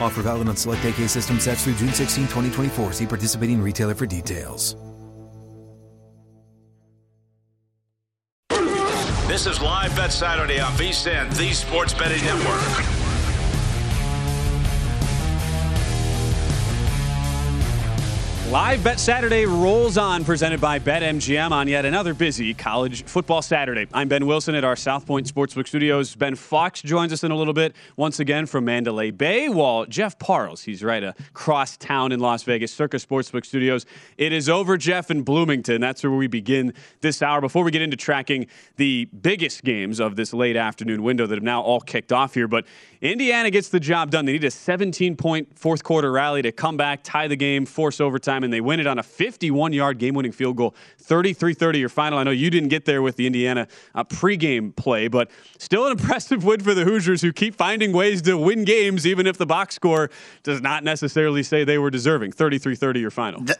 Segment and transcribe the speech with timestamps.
[0.00, 2.92] Offer valid on select AK system sets through June 16, 2024.
[2.92, 4.76] See participating retailer for details.
[9.26, 12.95] This is Live Bet Saturday on VSIN, the Sports Betting Network.
[18.56, 23.86] Live Bet Saturday rolls on, presented by BetMGM on yet another busy college football Saturday.
[23.92, 26.14] I'm Ben Wilson at our South Point Sportsbook Studios.
[26.14, 30.18] Ben Fox joins us in a little bit, once again from Mandalay Bay, while Jeff
[30.18, 33.84] Parles, he's right across town in Las Vegas, Circa Sportsbook Studios.
[34.16, 35.82] It is over, Jeff, in Bloomington.
[35.82, 37.42] That's where we begin this hour.
[37.42, 38.46] Before we get into tracking
[38.76, 42.48] the biggest games of this late afternoon window that have now all kicked off here,
[42.48, 42.64] but
[43.02, 44.24] Indiana gets the job done.
[44.24, 48.00] They need a 17 point fourth quarter rally to come back, tie the game, force
[48.00, 50.74] overtime, and they win it on a 51 yard game winning field goal.
[51.00, 52.18] 33 30 your final.
[52.18, 55.92] I know you didn't get there with the Indiana uh, pregame play, but still an
[55.98, 59.46] impressive win for the Hoosiers who keep finding ways to win games, even if the
[59.46, 60.10] box score
[60.42, 62.32] does not necessarily say they were deserving.
[62.32, 63.42] 33 30 your final.
[63.42, 63.58] That,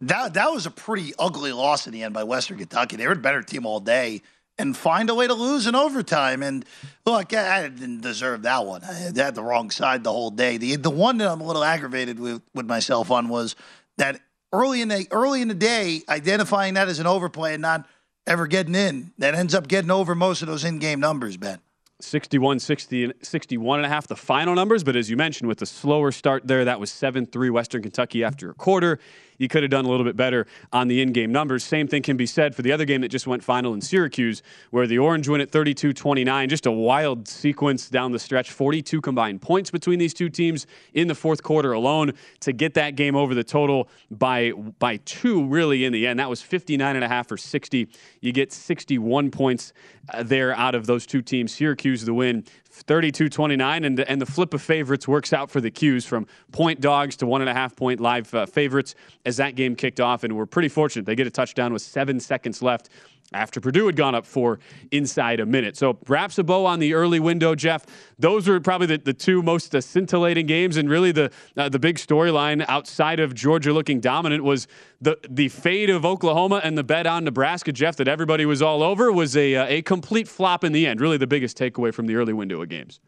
[0.00, 2.96] that, that was a pretty ugly loss in the end by Western Kentucky.
[2.96, 4.22] They were a better team all day
[4.58, 6.42] and find a way to lose in overtime.
[6.42, 6.64] And
[7.06, 8.84] look, I didn't deserve that one.
[8.84, 10.56] I had the wrong side the whole day.
[10.56, 13.56] The the one that I'm a little aggravated with, with myself on was
[13.98, 14.20] that
[14.52, 17.86] early in the early in the day, identifying that as an overplay and not
[18.26, 21.60] ever getting in, that ends up getting over most of those in-game numbers, Ben.
[22.00, 25.66] 61 60 61 and a half the final numbers but as you mentioned with the
[25.66, 28.98] slower start there that was 7-3 western kentucky after a quarter
[29.42, 31.64] you could have done a little bit better on the in-game numbers.
[31.64, 34.42] Same thing can be said for the other game that just went final in Syracuse,
[34.70, 36.48] where the Orange win at 32-29.
[36.48, 38.52] Just a wild sequence down the stretch.
[38.52, 42.94] 42 combined points between these two teams in the fourth quarter alone to get that
[42.94, 45.46] game over the total by by two.
[45.46, 47.88] Really, in the end, that was 59 and a half or 60.
[48.20, 49.72] You get 61 points
[50.08, 51.52] uh, there out of those two teams.
[51.52, 55.70] Syracuse the win, 32 29, and, and the flip of favorites works out for the
[55.70, 58.94] 'Cuse from point dogs to one and a half point live uh, favorites
[59.26, 60.24] as that game kicked off.
[60.24, 61.04] And we're pretty fortunate.
[61.04, 62.88] They get a touchdown with seven seconds left
[63.32, 64.58] after Purdue had gone up for
[64.90, 65.76] inside a minute.
[65.76, 67.86] So wraps a bow on the early window, Jeff.
[68.18, 71.78] Those are probably the, the two most uh, scintillating games, and really the uh, the
[71.78, 74.66] big storyline outside of Georgia looking dominant was
[75.00, 78.82] the the fade of Oklahoma and the bet on Nebraska, Jeff, that everybody was all
[78.82, 81.00] over was a uh, a complete flop in the end.
[81.00, 83.00] Really, the biggest takeaway from the early window of games.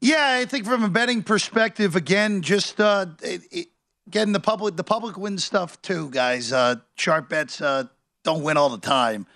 [0.00, 3.68] Yeah, I think from a betting perspective, again, just uh, it, it,
[4.10, 6.52] getting the public the public wins stuff too, guys.
[6.52, 7.84] Uh, sharp bets uh,
[8.24, 9.26] don't win all the time.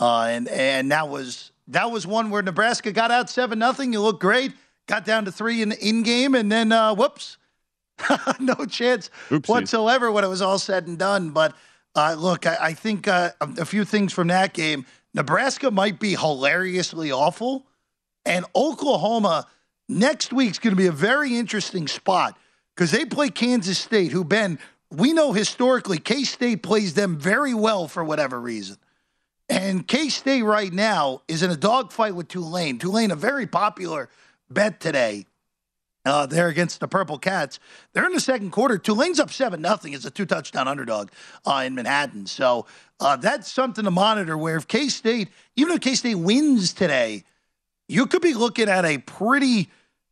[0.00, 3.92] Uh, and and that was that was one where Nebraska got out seven nothing.
[3.92, 4.52] You look great.
[4.86, 7.36] Got down to three in the in game, and then uh, whoops,
[8.40, 9.48] no chance Oopsies.
[9.48, 11.30] whatsoever when it was all said and done.
[11.30, 11.54] But
[11.94, 14.86] uh, look, I, I think uh, a few things from that game.
[15.12, 17.66] Nebraska might be hilariously awful,
[18.24, 19.46] and Oklahoma
[19.88, 22.38] next week's going to be a very interesting spot
[22.74, 24.58] because they play Kansas State, who been
[24.90, 28.78] we know historically K State plays them very well for whatever reason.
[29.50, 32.78] And K State right now is in a dogfight with Tulane.
[32.78, 34.08] Tulane, a very popular
[34.48, 35.26] bet today.
[36.06, 37.58] Uh, they're against the Purple Cats.
[37.92, 38.78] They're in the second quarter.
[38.78, 39.92] Tulane's up seven nothing.
[39.92, 41.10] It's a two touchdown underdog
[41.44, 42.26] uh, in Manhattan.
[42.26, 42.66] So
[43.00, 44.38] uh, that's something to monitor.
[44.38, 47.24] Where if K State, even if K State wins today,
[47.88, 49.68] you could be looking at a pretty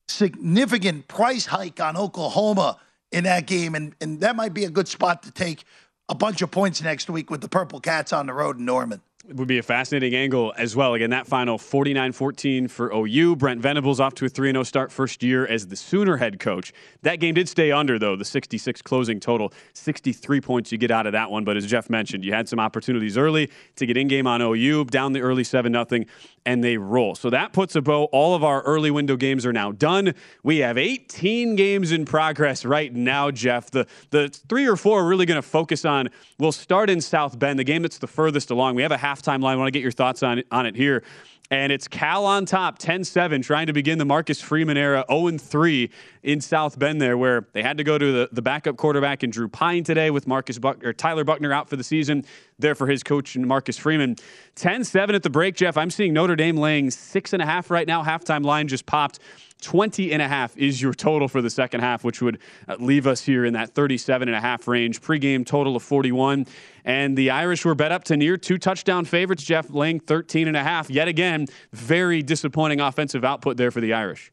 [0.09, 2.81] significant price hike on Oklahoma
[3.13, 5.63] in that game, and and that might be a good spot to take
[6.09, 9.01] a bunch of points next week with the Purple Cats on the road in Norman
[9.35, 10.95] would be a fascinating angle as well.
[10.95, 13.37] Again, that final 49 14 for OU.
[13.37, 16.73] Brent Venables off to a 3 0 start first year as the Sooner head coach.
[17.03, 19.53] That game did stay under, though, the 66 closing total.
[19.75, 21.45] 63 points you get out of that one.
[21.45, 24.87] But as Jeff mentioned, you had some opportunities early to get in game on OU,
[24.87, 26.05] down the early 7 0
[26.49, 27.15] and they roll.
[27.15, 28.05] So that puts a bow.
[28.05, 30.15] All of our early window games are now done.
[30.43, 33.71] We have 18 games in progress right now, Jeff.
[33.71, 36.09] The the three or four are really going to focus on.
[36.39, 38.77] We'll start in South Bend, the game that's the furthest along.
[38.77, 39.55] We have a halftime line.
[39.55, 41.03] I want to get your thoughts on on it here.
[41.51, 45.39] And it's Cal on top, 10 7, trying to begin the Marcus Freeman era 0
[45.39, 45.91] 3
[46.23, 49.33] in South Bend, there, where they had to go to the, the backup quarterback and
[49.33, 52.27] Drew Pyne today with Marcus Buck, or Tyler Buchner out for the season,
[52.59, 54.17] there for his coach, and Marcus Freeman.
[54.57, 55.79] 10 7 at the break, Jeff.
[55.79, 58.05] I'm seeing Notre Dame laying six and a half right now.
[58.05, 59.19] Halftime line just popped.
[59.61, 62.39] 20 and a half is your total for the second half, which would
[62.69, 65.01] uh, leave us here in that 37 and a half range.
[65.01, 66.47] Pregame total of 41.
[66.85, 70.57] And the Irish were bet up to near two touchdown favorites, Jeff, laying 13 and
[70.57, 70.89] a half.
[70.89, 74.33] Yet again, very disappointing offensive output there for the Irish.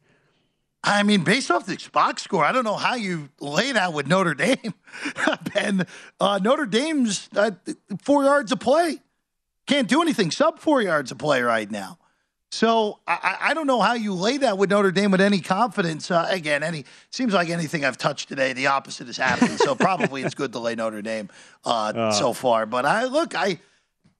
[0.83, 4.07] I mean, based off the box score, I don't know how you lay that with
[4.07, 4.75] Notre Dame.
[5.55, 5.87] and
[6.19, 7.51] uh, Notre Dame's uh,
[8.03, 8.99] four yards of play.
[9.65, 10.29] Can't do anything.
[10.29, 11.97] Sub four yards of play right now.
[12.55, 16.09] So I, I, don't know how you lay that with Notre Dame with any confidence.
[16.09, 19.57] Uh, again, any seems like anything I've touched today, the opposite is happening.
[19.57, 21.29] so probably it's good to lay Notre Dame
[21.65, 22.11] uh, uh.
[22.13, 22.65] so far.
[22.65, 23.59] But I look, I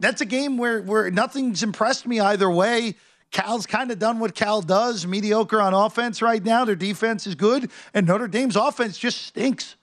[0.02, 2.96] that's a game where where nothing's impressed me either way.
[3.32, 6.66] Cal's kind of done what Cal does, mediocre on offense right now.
[6.66, 9.78] Their defense is good, and Notre Dame's offense just stinks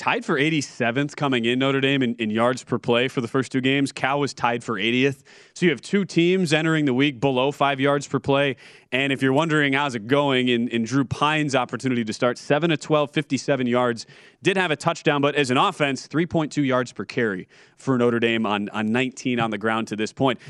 [0.00, 3.52] tied for 87th coming in Notre Dame in, in, yards per play for the first
[3.52, 3.92] two games.
[3.92, 5.22] Cal was tied for 80th.
[5.52, 8.56] So you have two teams entering the week below five yards per play.
[8.92, 12.70] And if you're wondering how's it going in, in Drew Pyne's opportunity to start, 7
[12.70, 14.06] to 12, 57 yards,
[14.42, 18.46] did have a touchdown, but as an offense, 3.2 yards per carry for Notre Dame
[18.46, 20.40] on, on 19 on the ground to this point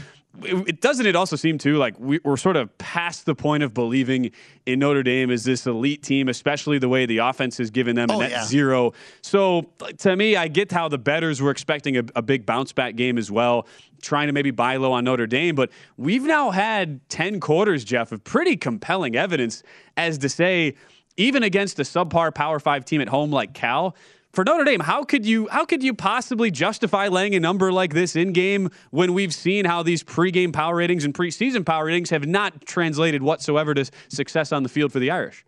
[0.42, 3.74] it doesn't it also seem too like we, are sort of past the point of
[3.74, 4.30] believing
[4.64, 8.10] in Notre Dame as this elite team, especially the way the offense has given them
[8.10, 8.44] a oh, net yeah.
[8.44, 8.92] zero.
[9.22, 12.94] So to me, I get how the betters were expecting a, a big bounce back
[12.94, 13.66] game as well,
[14.02, 15.56] trying to maybe buy low on Notre Dame.
[15.56, 19.62] But we've now had 10 quarters, Jeff, of pretty compelling evidence
[19.96, 20.76] as to say,
[21.16, 23.96] even against a subpar Power Five team at home like Cal,
[24.32, 27.94] for Notre Dame, how could you how could you possibly justify laying a number like
[27.94, 32.10] this in game when we've seen how these pregame power ratings and preseason power ratings
[32.10, 35.44] have not translated whatsoever to success on the field for the Irish?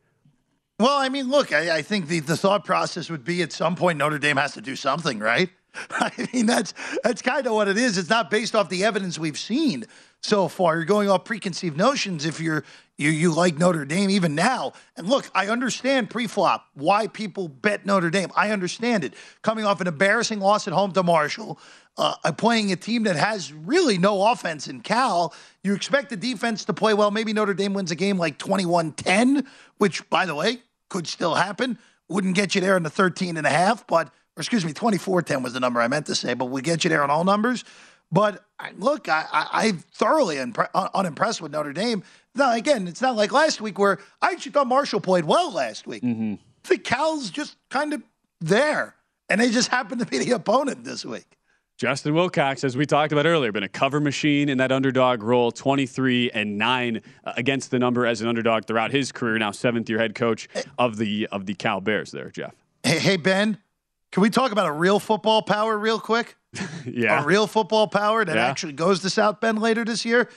[0.81, 3.77] Well, I mean, look, I, I think the, the thought process would be at some
[3.77, 5.49] point Notre Dame has to do something, right?
[5.91, 6.75] I mean, that's
[7.05, 7.99] that's kind of what it is.
[7.99, 9.85] It's not based off the evidence we've seen
[10.23, 10.77] so far.
[10.77, 12.65] You're going off preconceived notions if you're
[12.99, 14.73] you you like Notre Dame even now.
[14.97, 18.31] And look, I understand pre-flop why people bet Notre Dame.
[18.37, 19.15] I understand it.
[19.43, 21.59] Coming off an embarrassing loss at home to Marshall,
[21.97, 26.65] uh, playing a team that has really no offense in Cal, you expect the defense
[26.67, 27.11] to play well.
[27.11, 29.47] Maybe Notre Dame wins a game like 21-10,
[29.79, 31.79] which by the way, could still happen.
[32.09, 35.43] Wouldn't get you there in the 13 and a half, but or excuse me, 24-10
[35.43, 37.65] was the number I meant to say, but we get you there on all numbers.
[38.11, 38.45] But
[38.77, 42.03] look, I, I, am thoroughly unpre- unimpressed with Notre Dame.
[42.35, 45.87] Now, again, it's not like last week where I actually thought Marshall played well last
[45.87, 46.03] week.
[46.03, 46.35] Mm-hmm.
[46.69, 48.03] The Cal's just kind of
[48.41, 48.95] there,
[49.29, 51.37] and they just happen to be the opponent this week.
[51.77, 55.51] Justin Wilcox, as we talked about earlier, been a cover machine in that underdog role,
[55.51, 59.37] 23 and 9 uh, against the number as an underdog throughout his career.
[59.39, 60.49] Now seventh year head coach
[60.79, 62.13] of the of the Cal Bears.
[62.13, 62.55] There, Jeff.
[62.85, 63.59] Hey, hey Ben,
[64.13, 66.37] can we talk about a real football power real quick?
[66.87, 67.23] yeah.
[67.23, 68.47] A real football power that yeah.
[68.47, 70.29] actually goes to South Bend later this year.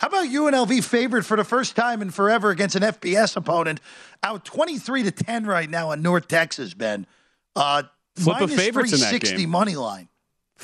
[0.00, 3.80] How about UNLV favored for the first time in forever against an FBS opponent,
[4.22, 7.06] out 23 to 10 right now in North Texas, Ben.
[7.54, 7.84] Uh,
[8.16, 8.36] Flip
[8.92, 9.50] in that game.
[9.50, 10.08] money line.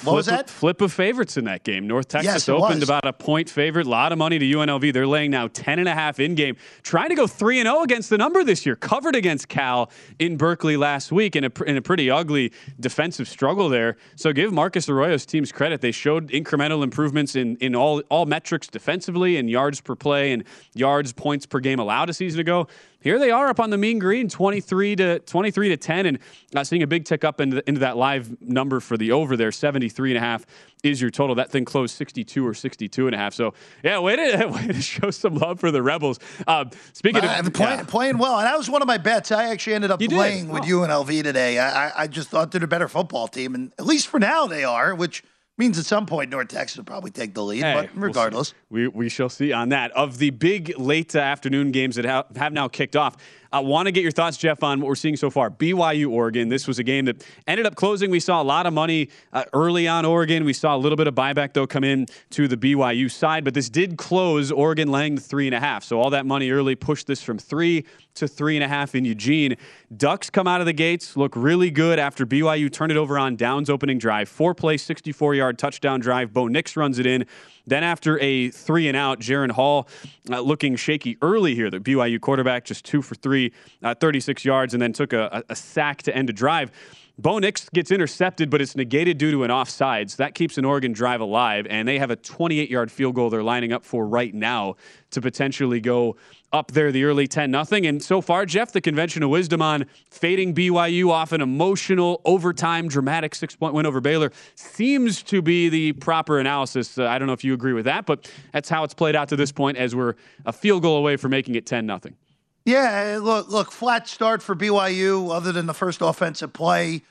[0.04, 0.48] What was that?
[0.48, 1.86] Flip of favorites in that game.
[1.86, 2.88] North Texas yes, opened was.
[2.88, 3.86] about a point favorite.
[3.86, 4.92] A lot of money to UNLV.
[4.94, 6.56] They're laying now 10 and a half in game.
[6.82, 8.76] Trying to go 3 and 0 against the number this year.
[8.76, 13.68] Covered against Cal in Berkeley last week in a, in a pretty ugly defensive struggle
[13.68, 13.98] there.
[14.16, 15.82] So give Marcus Arroyo's teams credit.
[15.82, 20.44] They showed incremental improvements in, in all, all metrics defensively and yards per play and
[20.72, 22.68] yards, points per game allowed a season ago.
[23.00, 26.18] Here they are up on the mean green, 23 to 23 to 10, and
[26.54, 29.52] uh, seeing a big tick up into, into that live number for the over there,
[29.52, 30.46] 73 and a half
[30.82, 31.34] is your total.
[31.34, 33.34] That thing closed 62 or 62 and a half.
[33.34, 36.18] So yeah, way to, way to show some love for the Rebels.
[36.46, 37.84] Uh, speaking uh, of play, yeah.
[37.84, 39.32] playing well, and that was one of my bets.
[39.32, 40.52] I actually ended up you playing did.
[40.52, 40.66] with oh.
[40.66, 41.58] UNLV today.
[41.58, 44.64] I, I just thought they're a better football team, and at least for now they
[44.64, 45.22] are, which
[45.60, 47.62] means at some point North Texas will probably take the lead.
[47.62, 49.92] Hey, but regardless, we'll we, we shall see on that.
[49.92, 53.16] Of the big late afternoon games that have, have now kicked off,
[53.52, 55.50] I want to get your thoughts, Jeff, on what we're seeing so far.
[55.50, 56.48] BYU Oregon.
[56.48, 58.08] This was a game that ended up closing.
[58.08, 60.44] We saw a lot of money uh, early on Oregon.
[60.44, 63.54] We saw a little bit of buyback though come in to the BYU side, but
[63.54, 64.52] this did close.
[64.52, 65.82] Oregon laying the three and a half.
[65.82, 69.04] So all that money early pushed this from three to three and a half in
[69.04, 69.56] Eugene.
[69.96, 73.34] Ducks come out of the gates, look really good after BYU turned it over on
[73.34, 74.28] downs opening drive.
[74.28, 76.32] Four play, 64 yard touchdown drive.
[76.32, 77.26] Bo Nix runs it in.
[77.70, 79.88] Then after a three and out, Jaren Hall
[80.28, 81.70] uh, looking shaky early here.
[81.70, 83.52] The BYU quarterback just two for three,
[83.84, 86.72] uh, 36 yards, and then took a, a sack to end a drive.
[87.16, 90.16] Bo Nix gets intercepted, but it's negated due to an offsides.
[90.16, 93.42] That keeps an Oregon drive alive, and they have a 28 yard field goal they're
[93.42, 94.74] lining up for right now
[95.10, 96.16] to potentially go
[96.52, 97.86] up there the early 10 nothing.
[97.86, 102.88] And so far, Jeff, the convention of wisdom on fading BYU off an emotional, overtime,
[102.88, 106.98] dramatic six point win over Baylor seems to be the proper analysis.
[106.98, 109.28] Uh, I don't know if you agree with that, but that's how it's played out
[109.28, 110.14] to this point as we're
[110.44, 112.16] a field goal away from making it 10 nothing.
[112.64, 117.02] Yeah, look, look, flat start for BYU other than the first offensive play.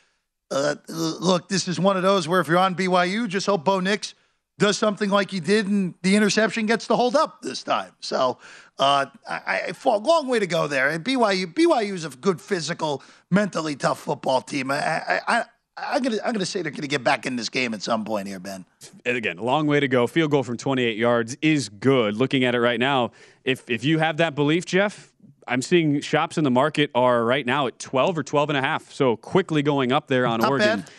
[0.51, 3.79] Uh, look, this is one of those where if you're on BYU, just hope Bo
[3.79, 4.13] Nix
[4.59, 7.91] does something like he did and the interception gets to hold up this time.
[8.01, 8.37] So
[8.77, 10.89] uh, I, I long way to go there.
[10.89, 13.01] And BYU BYU is a good physical,
[13.31, 14.69] mentally tough football team.
[14.69, 15.45] I, I,
[15.77, 18.05] I am gonna I'm gonna say they're gonna get back in this game at some
[18.05, 18.65] point here, Ben.
[19.05, 20.05] And again, a long way to go.
[20.07, 22.15] Field goal from 28 yards is good.
[22.15, 23.11] Looking at it right now,
[23.43, 25.11] if if you have that belief, Jeff,
[25.47, 28.61] I'm seeing shops in the market are right now at 12 or 12 and a
[28.61, 28.91] half.
[28.91, 30.81] So quickly going up there on Not Oregon.
[30.81, 30.91] Bad.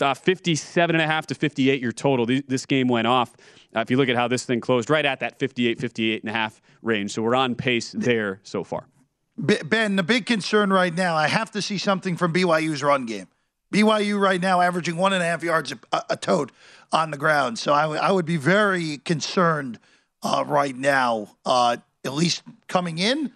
[0.00, 2.26] Uh, 57 and a half to 58 your total.
[2.26, 3.34] This game went off.
[3.74, 6.30] Uh, if you look at how this thing closed, right at that 58, 58 and
[6.30, 7.12] a half range.
[7.12, 8.86] So we're on pace there so far.
[9.38, 13.26] Ben, the big concern right now, I have to see something from BYU's run game.
[13.72, 16.52] BYU right now averaging one and a half yards a, a tote
[16.92, 17.58] on the ground.
[17.58, 19.78] So I, w- I would be very concerned
[20.22, 23.32] uh, right now, uh, at least coming in.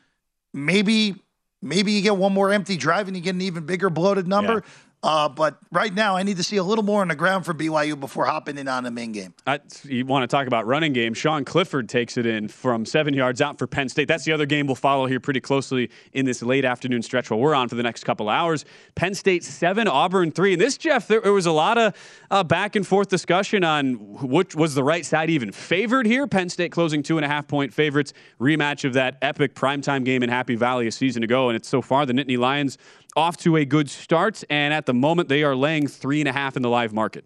[0.55, 1.17] Maybe
[1.63, 4.55] maybe you get one more empty drive and you get an even bigger bloated number.
[4.65, 4.71] Yeah.
[5.03, 7.55] Uh, but right now, I need to see a little more on the ground for
[7.55, 9.33] BYU before hopping in on the main game.
[9.47, 11.15] I, you want to talk about running game?
[11.15, 14.09] Sean Clifford takes it in from seven yards out for Penn State.
[14.09, 17.41] That's the other game we'll follow here pretty closely in this late afternoon stretch while
[17.41, 18.67] we're on for the next couple hours.
[18.95, 20.53] Penn State seven, Auburn three.
[20.53, 21.95] And this, Jeff, there, there was a lot of
[22.31, 26.27] uh, back and forth discussion on which was the right side even favored here.
[26.27, 28.13] Penn State closing two and a half point favorites.
[28.39, 31.81] Rematch of that epic primetime game in Happy Valley a season ago, and it's so
[31.81, 32.77] far the Nittany Lions
[33.17, 36.33] off to a good start, and at the moment they are laying three and a
[36.33, 37.25] half in the live market.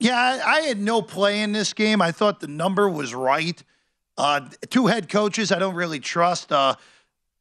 [0.00, 2.00] Yeah, I, had no play in this game.
[2.00, 3.60] I thought the number was right.
[4.16, 6.52] Uh, two head coaches I don't really trust.
[6.52, 6.74] Uh,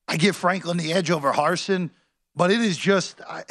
[0.07, 1.91] I give Franklin the edge over Harsin,
[2.35, 3.43] but it is just I,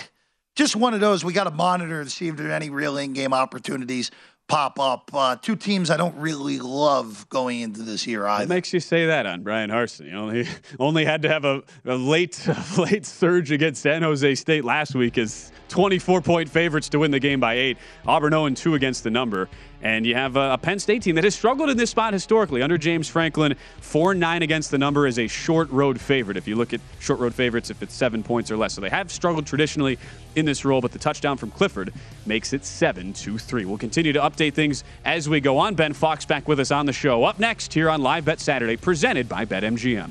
[0.56, 2.96] just one of those we got to monitor to see if there are any real
[2.96, 4.10] in-game opportunities
[4.48, 5.10] pop up.
[5.12, 8.42] Uh, two teams I don't really love going into this year either.
[8.42, 9.70] What makes you say that on Brian?
[9.70, 10.48] You know, he
[10.78, 12.46] only had to have a, a late
[12.78, 17.20] late surge against San Jose State last week as 24 point favorites to win the
[17.20, 17.78] game by eight.
[18.06, 19.48] Auburn 0 2 against the number.
[19.82, 22.78] And you have a, Penn State team that has struggled in this spot historically under
[22.78, 23.56] James Franklin.
[23.80, 26.36] 4 9 against the number is a short road favorite.
[26.36, 28.74] If you look at short road favorites, if it's seven points or less.
[28.74, 29.98] So they have struggled traditionally
[30.34, 31.92] in this role, but the touchdown from Clifford
[32.24, 33.64] makes it 7 2 3.
[33.64, 35.74] We'll continue to update things as we go on.
[35.74, 37.24] Ben Fox back with us on the show.
[37.24, 40.10] Up next here on Live Bet Saturday, presented by BetMGM.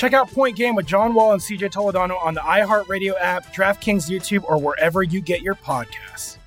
[0.00, 4.08] Check out Point Game with John Wall and CJ Toledano on the iHeartRadio app, DraftKings
[4.08, 6.38] YouTube, or wherever you get your podcasts.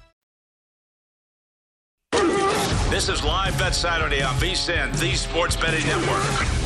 [2.90, 6.63] This is Live Bet Saturday on VSIN, the Sports Betting Network.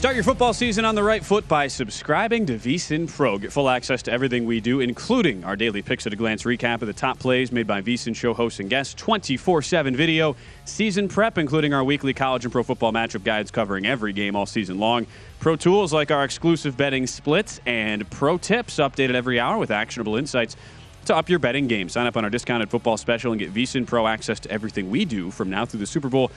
[0.00, 3.36] Start your football season on the right foot by subscribing to VSIN Pro.
[3.36, 6.80] Get full access to everything we do, including our daily picks at a glance recap
[6.80, 11.06] of the top plays made by VSIN show hosts and guests, 24 7 video, season
[11.06, 14.78] prep, including our weekly college and pro football matchup guides covering every game all season
[14.78, 15.06] long,
[15.38, 20.16] pro tools like our exclusive betting splits, and pro tips updated every hour with actionable
[20.16, 20.56] insights
[21.04, 21.90] to up your betting game.
[21.90, 25.04] Sign up on our discounted football special and get VSIN Pro access to everything we
[25.04, 26.30] do from now through the Super Bowl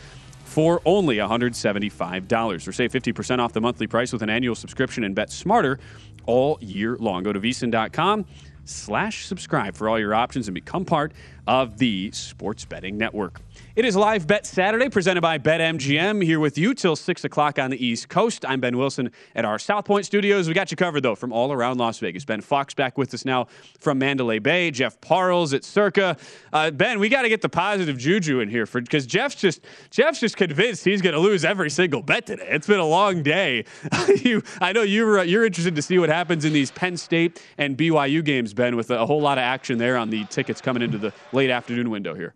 [0.44, 5.16] for only $175 or save 50% off the monthly price with an annual subscription and
[5.16, 5.80] bet smarter
[6.26, 7.24] all year long.
[7.24, 8.26] Go to vsin.com
[8.66, 11.12] slash subscribe for all your options and become part
[11.48, 13.42] of the Sports Betting Network.
[13.76, 17.72] It is Live Bet Saturday presented by BetMGM here with you till 6 o'clock on
[17.72, 18.46] the East Coast.
[18.48, 20.48] I'm Ben Wilson at our South Point studios.
[20.48, 22.24] We got you covered, though, from all around Las Vegas.
[22.24, 23.48] Ben Fox back with us now
[23.80, 24.70] from Mandalay Bay.
[24.70, 26.18] Jeff Parles at Circa.
[26.54, 29.62] Uh, ben, we got to get the positive juju in here for because Jeff's just
[29.90, 32.46] Jeff's just convinced he's going to lose every single bet today.
[32.50, 33.66] It's been a long day.
[34.18, 37.76] you, I know you're you're interested to see what happens in these Penn State and
[37.76, 41.00] BYU games, Ben, with a whole lot of action there on the tickets coming into
[41.00, 42.36] the late afternoon window here.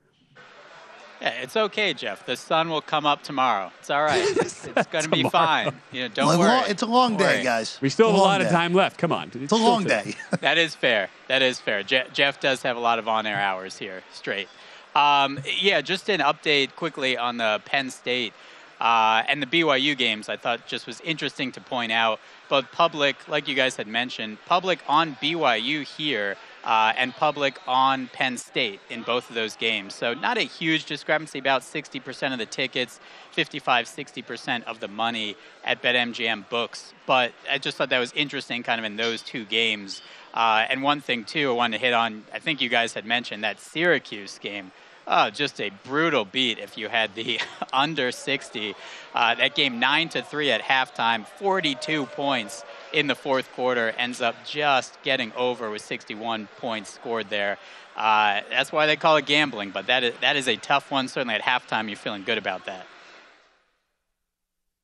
[1.21, 2.25] Yeah, it's okay, Jeff.
[2.25, 3.71] The sun will come up tomorrow.
[3.79, 4.23] It's all right.
[4.37, 5.73] It's, it's going to be fine.
[5.91, 6.69] You know, don't Well, worry.
[6.69, 7.43] it's a long day, worry.
[7.43, 7.79] guys.
[7.81, 8.97] We still have a long lot of time left.
[8.99, 10.15] Come on, It's a long day.
[10.41, 11.09] that is fair.
[11.27, 11.81] That is fair.
[11.83, 14.47] Je- Jeff does have a lot of on-air hours here, straight.
[14.95, 18.33] Um, yeah, just an update quickly on the Penn State
[18.79, 20.29] uh, and the BYU games.
[20.29, 22.19] I thought just was interesting to point out.
[22.49, 28.07] Both public, like you guys had mentioned, public on BYU here uh, and public on
[28.07, 29.95] Penn State in both of those games.
[29.95, 32.99] So not a huge discrepancy, about 60% of the tickets,
[33.31, 36.93] 55, 60% of the money at BetMGM books.
[37.05, 40.01] But I just thought that was interesting kind of in those two games.
[40.33, 43.05] Uh, and one thing, too, I wanted to hit on, I think you guys had
[43.05, 44.73] mentioned that Syracuse game.
[45.09, 47.39] Oh, just a brutal beat if you had the
[47.73, 48.75] under 60.
[49.15, 54.21] Uh, that game 9 to 3 at halftime, 42 points in the fourth quarter, ends
[54.21, 57.57] up just getting over with 61 points scored there.
[57.95, 61.07] Uh, that's why they call it gambling, but that is, that is a tough one.
[61.07, 62.85] Certainly at halftime, you're feeling good about that.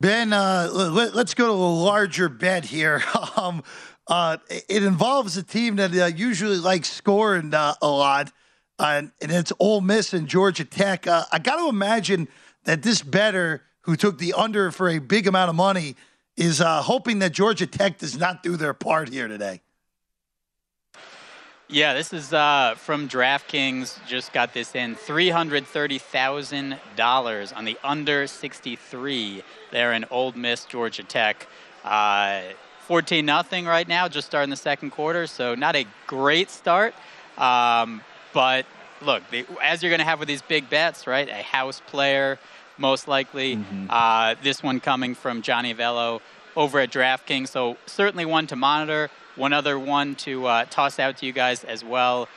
[0.00, 3.02] Ben, uh, let, us go to a larger bet here.
[3.36, 3.64] Um,
[4.06, 8.30] uh, it involves a team that uh, usually likes scoring uh, a lot,
[8.78, 11.06] uh, and it's Ole Miss and Georgia Tech.
[11.06, 12.28] Uh, I got to imagine
[12.64, 15.96] that this better, who took the under for a big amount of money,
[16.36, 19.60] is uh, hoping that Georgia Tech does not do their part here today.
[21.68, 23.98] Yeah, this is uh, from DraftKings.
[24.06, 30.04] Just got this in three hundred thirty thousand dollars on the under sixty-three there in
[30.10, 31.46] Ole Miss, Georgia Tech.
[31.84, 32.42] Uh,
[32.86, 35.26] Fourteen nothing right now, just starting the second quarter.
[35.26, 36.94] So not a great start,
[37.38, 38.02] um,
[38.34, 38.66] but
[39.00, 41.28] look, the, as you're going to have with these big bets, right?
[41.28, 42.38] A house player,
[42.76, 43.54] most likely.
[43.88, 46.20] Uh, this one coming from Johnny Avello.
[46.56, 47.48] over at DraftKings.
[47.48, 49.10] So certainly one to monitor.
[49.36, 52.28] One other one to uh, toss out to you guys as well.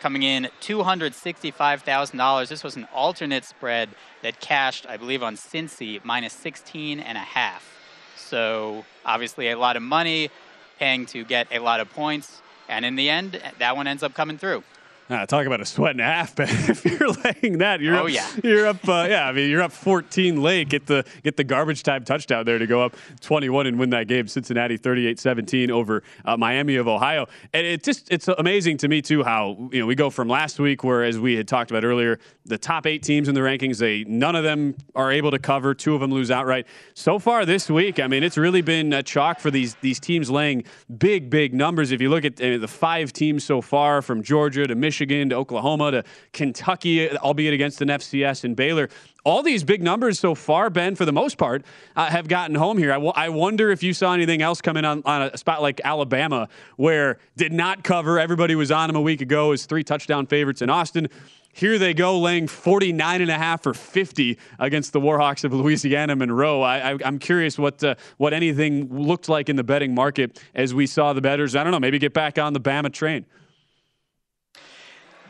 [0.00, 2.48] Coming in $265,000.
[2.48, 3.90] This was an alternate spread
[4.22, 7.68] that cashed, I believe, on Cincy minus 16 and a half.
[8.16, 10.30] So obviously a lot of money
[10.78, 12.42] paying to get a lot of points.
[12.68, 14.64] And in the end, that one ends up coming through.
[15.12, 16.48] Uh, talk about a sweat and a half, Ben.
[16.48, 18.26] if you're laying that, you're Oh, up, yeah.
[18.42, 18.88] you're up.
[18.88, 20.70] Uh, yeah, I mean, you're up 14 late.
[20.70, 24.08] Get the get the garbage time touchdown there to go up 21 and win that
[24.08, 24.26] game.
[24.26, 27.26] Cincinnati 38-17 over uh, Miami of Ohio.
[27.52, 30.58] And it just it's amazing to me too how you know we go from last
[30.58, 33.76] week where as we had talked about earlier, the top eight teams in the rankings,
[33.78, 35.74] they none of them are able to cover.
[35.74, 36.66] Two of them lose outright.
[36.94, 40.30] So far this week, I mean, it's really been a chalk for these these teams
[40.30, 40.64] laying
[40.96, 41.92] big big numbers.
[41.92, 45.34] If you look at uh, the five teams so far, from Georgia to Michigan to
[45.34, 48.88] Oklahoma to Kentucky, albeit against an FCS and Baylor.
[49.24, 52.76] All these big numbers so far, Ben, for the most part, uh, have gotten home
[52.76, 52.90] here.
[52.90, 55.62] I, w- I wonder if you saw anything else come in on, on a spot
[55.62, 58.18] like Alabama, where did not cover.
[58.18, 61.08] Everybody was on them a week ago as three touchdown favorites in Austin.
[61.54, 66.16] Here they go, laying 49 and a half or 50 against the Warhawks of Louisiana
[66.16, 66.62] Monroe.
[66.62, 70.86] I, I'm curious what uh, what anything looked like in the betting market as we
[70.86, 71.54] saw the betters.
[71.54, 73.26] I don't know, maybe get back on the Bama train.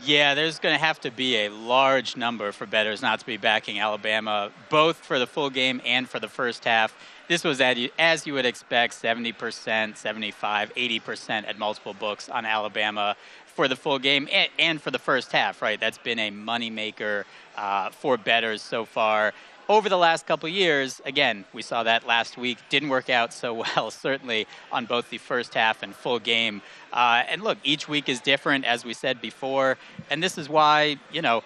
[0.04, 3.36] Yeah, there's going to have to be a large number for bettors not to be
[3.36, 6.92] backing Alabama, both for the full game and for the first half.
[7.28, 13.14] This was, at, as you would expect, 70%, 75, 80% at multiple books on Alabama
[13.46, 15.78] for the full game and, and for the first half, right?
[15.78, 17.22] That's been a moneymaker
[17.56, 19.32] uh, for bettors so far.
[19.68, 22.58] Over the last couple years, again, we saw that last week.
[22.68, 26.62] Didn't work out so well, certainly on both the first half and full game.
[26.92, 29.78] Uh, and look, each week is different, as we said before.
[30.10, 31.42] And this is why, you know,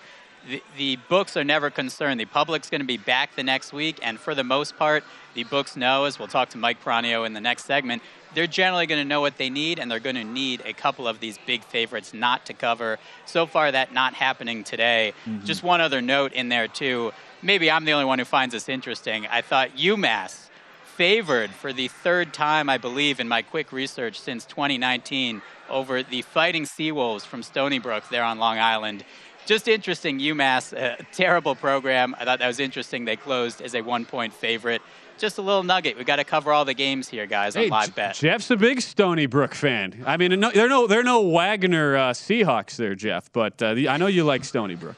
[0.48, 2.18] the, the books are never concerned.
[2.20, 3.98] The public's going to be back the next week.
[4.02, 7.34] And for the most part, the books know, as we'll talk to Mike Piranio in
[7.34, 8.02] the next segment,
[8.34, 11.08] they're generally going to know what they need, and they're going to need a couple
[11.08, 12.98] of these big favorites not to cover.
[13.24, 15.14] So far, that not happening today.
[15.44, 17.12] Just one other note in there, too.
[17.46, 19.28] Maybe I'm the only one who finds this interesting.
[19.28, 20.48] I thought UMass
[20.96, 26.22] favored for the third time, I believe, in my quick research since 2019 over the
[26.22, 29.04] Fighting Seawolves from Stony Brook there on Long Island.
[29.46, 32.16] Just interesting, UMass, a terrible program.
[32.18, 33.04] I thought that was interesting.
[33.04, 34.82] They closed as a one point favorite.
[35.16, 35.96] Just a little nugget.
[35.96, 38.16] we got to cover all the games here, guys, on Hey, live bet.
[38.16, 40.02] Jeff's a big Stony Brook fan.
[40.04, 43.32] I mean, no, they're no they're no Wagner uh, Seahawks there, Jeff.
[43.32, 44.96] But uh, the, I know you like Stony Brook.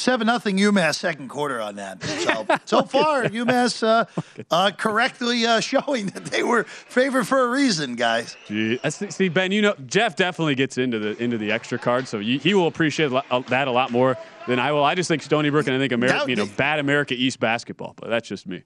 [0.00, 2.02] Seven nothing UMass second quarter on that.
[2.20, 4.04] So so far UMass uh,
[4.50, 8.36] uh, correctly uh, showing that they were favored for a reason, guys.
[8.46, 12.08] Gee, see, see, Ben, you know Jeff definitely gets into the into the extra card,
[12.08, 14.84] so you, he will appreciate uh, that a lot more than I will.
[14.84, 17.94] I just think Stony Brook and I think America, you know, bad America East basketball,
[17.96, 18.62] but that's just me.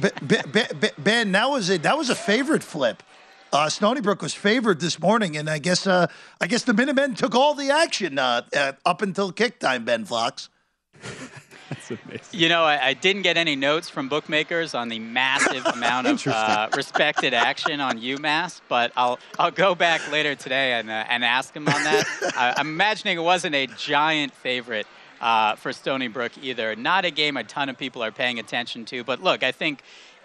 [0.00, 3.02] Be- be- be- be- Ben, that was a that was a favorite flip.
[3.52, 6.06] Uh, Stony Brook was favored this morning, and I guess uh,
[6.40, 9.84] I guess the Minutemen took all the action uh, uh, up until kick time.
[9.84, 10.48] Ben Fox.
[11.68, 12.20] That's amazing.
[12.32, 16.26] You know, I, I didn't get any notes from bookmakers on the massive amount of
[16.26, 21.24] uh, respected action on UMass, but I'll I'll go back later today and uh, and
[21.24, 22.04] ask them on that.
[22.36, 24.86] I, I'm imagining it wasn't a giant favorite
[25.20, 26.74] uh, for Stony Brook either.
[26.74, 29.82] Not a game a ton of people are paying attention to, but look, I think.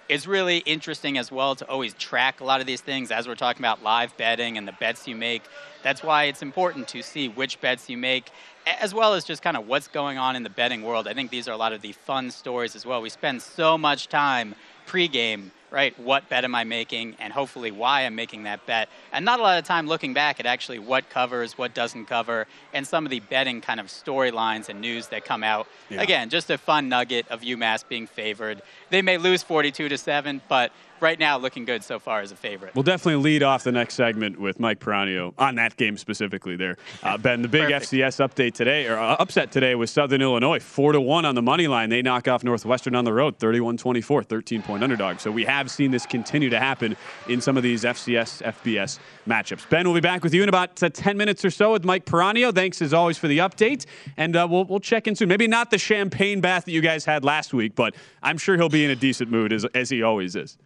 [0.10, 3.36] It's really interesting as well to always track a lot of these things as we're
[3.36, 5.44] talking about live betting and the bets you make.
[5.82, 8.30] That's why it's important to see which bets you make,
[8.66, 11.08] as well as just kind of what's going on in the betting world.
[11.08, 13.02] I think these are a lot of the fun stories as well.
[13.02, 14.56] We spend so much time
[14.88, 15.98] pregame, right?
[16.00, 19.44] What bet am I making, and hopefully why I'm making that bet, and not a
[19.44, 23.10] lot of time looking back at actually what covers, what doesn't cover, and some of
[23.10, 25.68] the betting kind of storylines and news that come out.
[25.90, 26.02] Yeah.
[26.02, 28.62] Again, just a fun nugget of UMass being favored.
[28.90, 30.72] They may lose 42 to seven, but
[31.04, 32.74] right now looking good so far as a favorite.
[32.74, 36.56] We'll definitely lead off the next segment with Mike Piranio on that game specifically.
[36.56, 37.44] There, uh, Ben.
[37.44, 37.74] The big.
[37.74, 41.42] FCS update today, or uh, upset today, was Southern Illinois, four to one on the
[41.42, 41.90] money line.
[41.90, 45.20] They knock off Northwestern on the road, 31-24, 13 point underdog.
[45.20, 46.96] So we have seen this continue to happen
[47.28, 49.68] in some of these FCS FBS matchups.
[49.70, 52.06] Ben, we'll be back with you in about uh, 10 minutes or so with Mike
[52.06, 52.54] Piranio.
[52.54, 53.86] Thanks as always for the update,
[54.16, 55.28] and uh, we'll we'll check in soon.
[55.28, 58.70] Maybe not the champagne bath that you guys had last week, but I'm sure he'll
[58.70, 60.58] be in a decent mood as as he always is.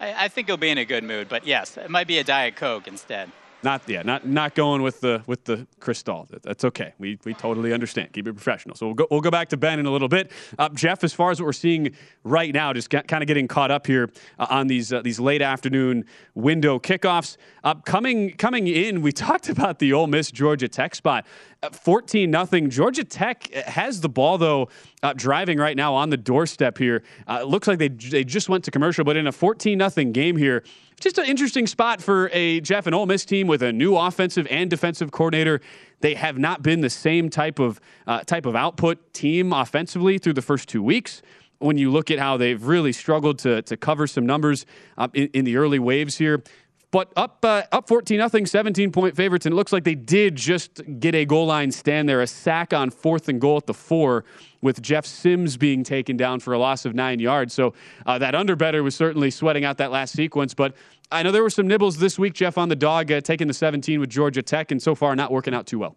[0.00, 2.24] I, I think he'll be in a good mood, but yes, it might be a
[2.24, 3.30] Diet Coke instead.
[3.62, 6.28] Not yeah, not not going with the with the crystal.
[6.42, 6.94] That's okay.
[6.98, 8.12] We we totally understand.
[8.12, 8.76] Keep it professional.
[8.76, 10.30] So we'll go we'll go back to Ben in a little bit.
[10.56, 11.90] Uh, Jeff, as far as what we're seeing
[12.22, 15.42] right now, just kind of getting caught up here uh, on these uh, these late
[15.42, 16.04] afternoon
[16.36, 17.36] window kickoffs.
[17.64, 21.26] Uh, coming coming in, we talked about the Ole Miss Georgia Tech spot.
[21.72, 22.70] 14 nothing.
[22.70, 24.68] Georgia Tech has the ball though,
[25.02, 27.02] uh, driving right now on the doorstep here.
[27.26, 30.12] Uh, it looks like they they just went to commercial, but in a 14 nothing
[30.12, 30.62] game here,
[31.00, 34.46] just an interesting spot for a Jeff and Ole Miss team with a new offensive
[34.50, 35.60] and defensive coordinator.
[36.00, 40.34] They have not been the same type of uh, type of output team offensively through
[40.34, 41.22] the first two weeks.
[41.60, 45.28] When you look at how they've really struggled to to cover some numbers uh, in,
[45.28, 46.42] in the early waves here,
[46.90, 50.36] but up uh, up 14 nothing 17 point favorites and it looks like they did
[50.36, 53.74] just get a goal line stand there a sack on fourth and goal at the
[53.74, 54.24] four
[54.60, 57.54] with Jeff Sims being taken down for a loss of 9 yards.
[57.54, 57.74] So
[58.06, 60.74] uh, that underbetter was certainly sweating out that last sequence but
[61.10, 63.54] I know there were some nibbles this week Jeff on the dog uh, taking the
[63.54, 65.96] 17 with Georgia Tech and so far not working out too well.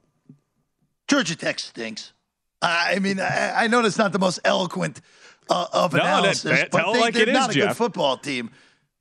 [1.08, 2.14] Georgia Tech stinks.
[2.62, 5.02] I mean I, I know it's not the most eloquent
[5.50, 7.70] uh, of no, analysis that, but they, like it not is, a Jeff.
[7.70, 8.52] good football team.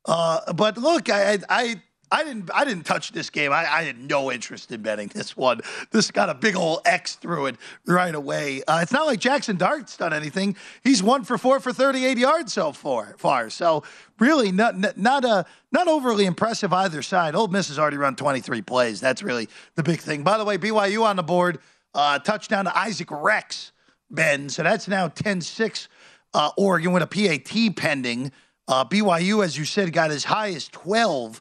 [0.04, 1.82] Uh, but look, I, I, I
[2.24, 3.52] didn't, I didn't touch this game.
[3.52, 5.60] I, I, had no interest in betting this one.
[5.92, 8.62] This got a big old X through it right away.
[8.66, 10.56] Uh, it's not like Jaxson Dart's done anything.
[10.82, 13.14] He's one for four for 38 yards so far.
[13.18, 13.84] Far, so
[14.18, 17.34] really not, not, a, not overly impressive either side.
[17.34, 19.00] Ole Miss has already run 23 plays.
[19.00, 20.24] That's really the big thing.
[20.24, 21.60] By the way, BYU on the board,
[21.94, 23.72] uh, touchdown to Isaac Rex,
[24.10, 24.48] Ben.
[24.48, 25.88] So that's now 10-6.
[26.32, 28.32] Uh, Oregon with a PAT pending.
[28.68, 31.40] Uh, BYU, as you said, got as high as 12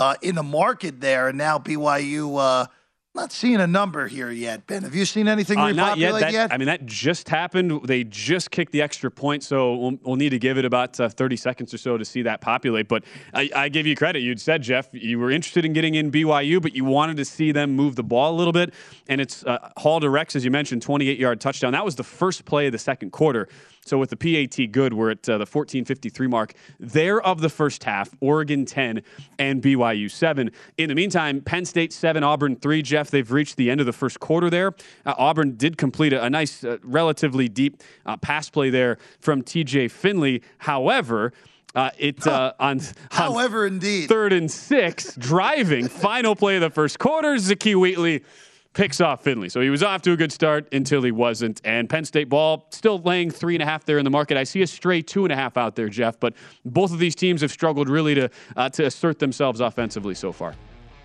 [0.00, 1.28] uh, in the market there.
[1.28, 2.66] And now BYU, uh,
[3.12, 4.66] not seeing a number here yet.
[4.68, 6.20] Ben, have you seen anything uh, repopulate not yet.
[6.20, 6.52] That, yet?
[6.52, 7.84] I mean, that just happened.
[7.84, 11.08] They just kicked the extra point, so we'll, we'll need to give it about uh,
[11.08, 12.86] 30 seconds or so to see that populate.
[12.86, 14.20] But I, I, give you credit.
[14.20, 17.50] You'd said, Jeff, you were interested in getting in BYU, but you wanted to see
[17.50, 18.72] them move the ball a little bit.
[19.08, 21.72] And it's uh, Hall to Rex, as you mentioned, 28 yard touchdown.
[21.72, 23.48] That was the first play of the second quarter.
[23.84, 27.84] So with the PAT good, we're at uh, the 1453 mark there of the first
[27.84, 29.02] half, Oregon 10
[29.38, 30.50] and BYU 7.
[30.76, 32.82] In the meantime, Penn State 7, Auburn 3.
[32.82, 34.74] Jeff, they've reached the end of the first quarter there.
[35.06, 39.42] Uh, Auburn did complete a, a nice, uh, relatively deep uh, pass play there from
[39.42, 40.42] TJ Finley.
[40.58, 41.32] However,
[41.74, 46.70] uh, it uh, on, on, however indeed third and six driving final play of the
[46.70, 48.24] first quarter Zakee Wheatley
[48.72, 49.48] picks off Finley.
[49.48, 51.60] So he was off to a good start until he wasn't.
[51.64, 54.36] And Penn State ball still laying three and a half there in the market.
[54.36, 56.20] I see a stray two and a half out there, Jeff.
[56.20, 60.32] But both of these teams have struggled really to uh, to assert themselves offensively so
[60.32, 60.54] far.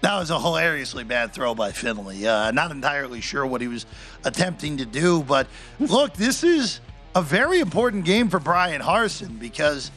[0.01, 2.28] That was a hilariously bad throw by Finley.
[2.28, 3.88] Uh, not entirely sure what he was
[4.23, 5.47] attempting to do, but
[5.80, 6.80] look, this is
[7.15, 9.89] a very important game for Brian Harsin because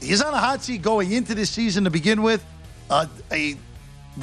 [0.00, 2.44] he's on a hot seat going into this season to begin with.
[2.90, 3.56] Uh, a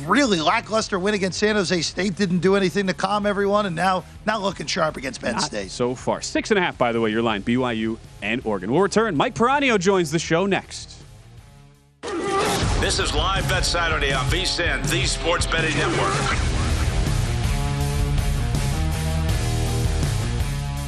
[0.05, 4.03] really lackluster win against San Jose State didn't do anything to calm everyone, and now
[4.25, 5.71] not looking sharp against Penn Not State.
[5.71, 6.77] So far, six and a half.
[6.77, 8.71] By the way, your line: BYU and Oregon.
[8.71, 9.15] We'll return.
[9.15, 10.97] Mike Piranio joins the show next.
[12.79, 16.50] This is Live Bet Saturday on VSIN, the Sports Betting Network.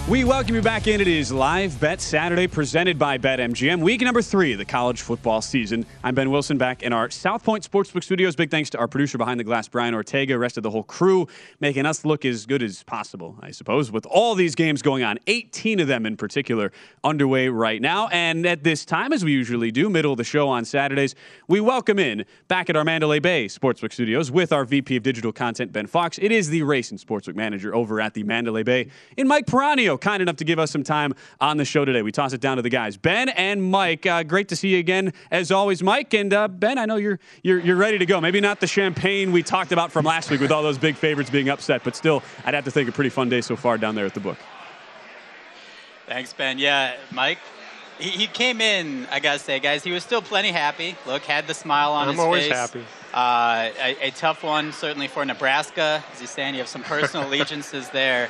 [0.10, 1.00] We welcome you back in.
[1.00, 3.82] It is Live Bet Saturday presented by BetMGM.
[3.82, 5.86] Week number three of the college football season.
[6.04, 8.36] I'm Ben Wilson back in our South Point Sportsbook studios.
[8.36, 11.26] Big thanks to our producer behind the glass, Brian Ortega, rest of the whole crew,
[11.62, 15.20] making us look as good as possible, I suppose, with all these games going on,
[15.28, 16.74] 18 of them in particular,
[17.06, 18.10] underway right now.
[18.10, 21.16] And at this time, as we usually do, middle of the show on Saturdays,
[21.48, 25.32] we welcome in back at our Mandalay Bay Sportsbook studios with our VP of Digital
[25.32, 26.20] Content, Ben Fox.
[26.22, 29.93] It is the race and sportsbook manager over at the Mandalay Bay in Mike Piranio
[29.98, 32.02] kind enough to give us some time on the show today.
[32.02, 34.06] We toss it down to the guys, Ben and Mike.
[34.06, 36.14] Uh, great to see you again, as always, Mike.
[36.14, 38.20] And uh, Ben, I know you're you're you're ready to go.
[38.22, 41.30] Maybe not the champagne we talked about from last week with all those big favorites
[41.30, 43.96] being upset, but still, I'd have to think a pretty fun day so far down
[43.96, 44.38] there at the book.
[46.08, 46.60] Thanks, Ben.
[46.60, 47.40] Yeah, Mike.
[48.00, 49.84] He, he came in, I gotta say, guys.
[49.84, 50.96] He was still plenty happy.
[51.06, 52.54] Look, had the smile on I'm his always face.
[52.54, 52.84] happy.
[53.14, 56.04] Uh, a, a tough one, certainly for Nebraska.
[56.12, 58.30] As he's saying, you have some personal allegiances there.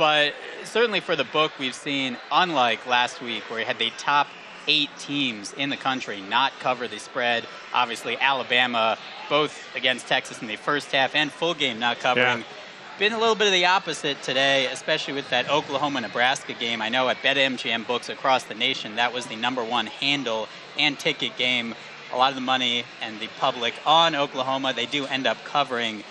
[0.00, 0.32] But
[0.64, 4.28] certainly for the book, we've seen, unlike last week, where he had the top
[4.66, 7.44] eight teams in the country not cover the spread.
[7.74, 8.96] Obviously, Alabama,
[9.28, 12.38] both against Texas in the first half and full game not covering.
[12.38, 12.44] Yeah.
[12.98, 16.80] Been a little bit of the opposite today, especially with that Oklahoma Nebraska game.
[16.80, 20.98] I know at BetMGM books across the nation, that was the number one handle and
[20.98, 21.74] ticket game.
[22.14, 26.04] A lot of the money and the public on Oklahoma, they do end up covering.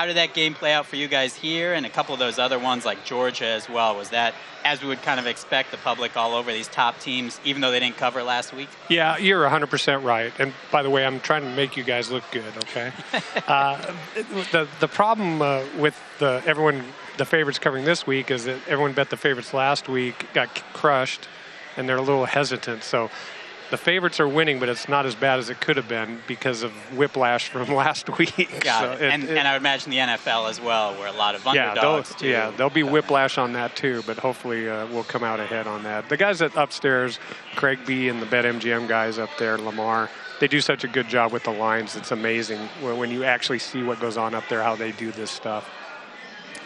[0.00, 2.38] How did that game play out for you guys here and a couple of those
[2.38, 3.94] other ones like Georgia as well?
[3.94, 4.32] Was that
[4.64, 7.70] as we would kind of expect the public all over these top teams, even though
[7.70, 8.70] they didn't cover last week?
[8.88, 10.32] Yeah, you're 100% right.
[10.38, 12.94] And by the way, I'm trying to make you guys look good, okay?
[13.46, 13.94] uh,
[14.52, 16.82] the, the problem uh, with the, everyone,
[17.18, 21.28] the favorites covering this week is that everyone bet the favorites last week, got crushed,
[21.76, 22.84] and they're a little hesitant.
[22.84, 23.10] So
[23.70, 26.62] the favorites are winning, but it's not as bad as it could have been because
[26.62, 28.60] of whiplash from last week.
[28.60, 29.02] Got So it.
[29.02, 31.44] it- And, it- and I would imagine the NFL as well, where a lot of
[31.46, 32.28] yeah, underdogs there'll, too.
[32.28, 35.82] yeah, there'll be whiplash on that too, but hopefully uh, we'll come out ahead on
[35.84, 36.08] that.
[36.08, 37.18] The guys at upstairs,
[37.56, 41.32] Craig B and the BetMGM guys up there, Lamar, they do such a good job
[41.32, 41.96] with the lines.
[41.96, 45.12] It's amazing when when you actually see what goes on up there, how they do
[45.12, 45.68] this stuff.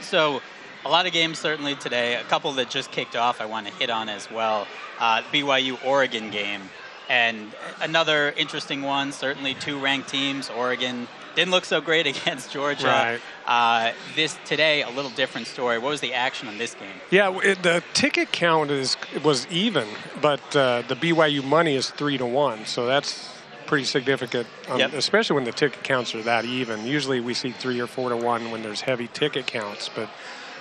[0.01, 0.41] So,
[0.85, 2.15] a lot of games certainly today.
[2.17, 4.67] A couple that just kicked off, I want to hit on as well.
[5.01, 6.61] Uh, BYU Oregon game,
[7.09, 9.13] and another interesting one.
[9.13, 10.51] Certainly, two ranked teams.
[10.51, 12.87] Oregon didn't look so great against Georgia.
[12.87, 13.21] Right.
[13.47, 15.79] Uh, this today, a little different story.
[15.79, 16.89] What was the action on this game?
[17.11, 19.87] Yeah, it, the ticket count is was even,
[20.21, 23.31] but uh, the BYU money is three to one, so that's
[23.67, 24.47] pretty significant.
[24.69, 24.93] Um, Yep.
[24.95, 26.87] Especially when the ticket counts are that even.
[26.87, 30.09] Usually we see three or four to one when there's heavy ticket counts, but.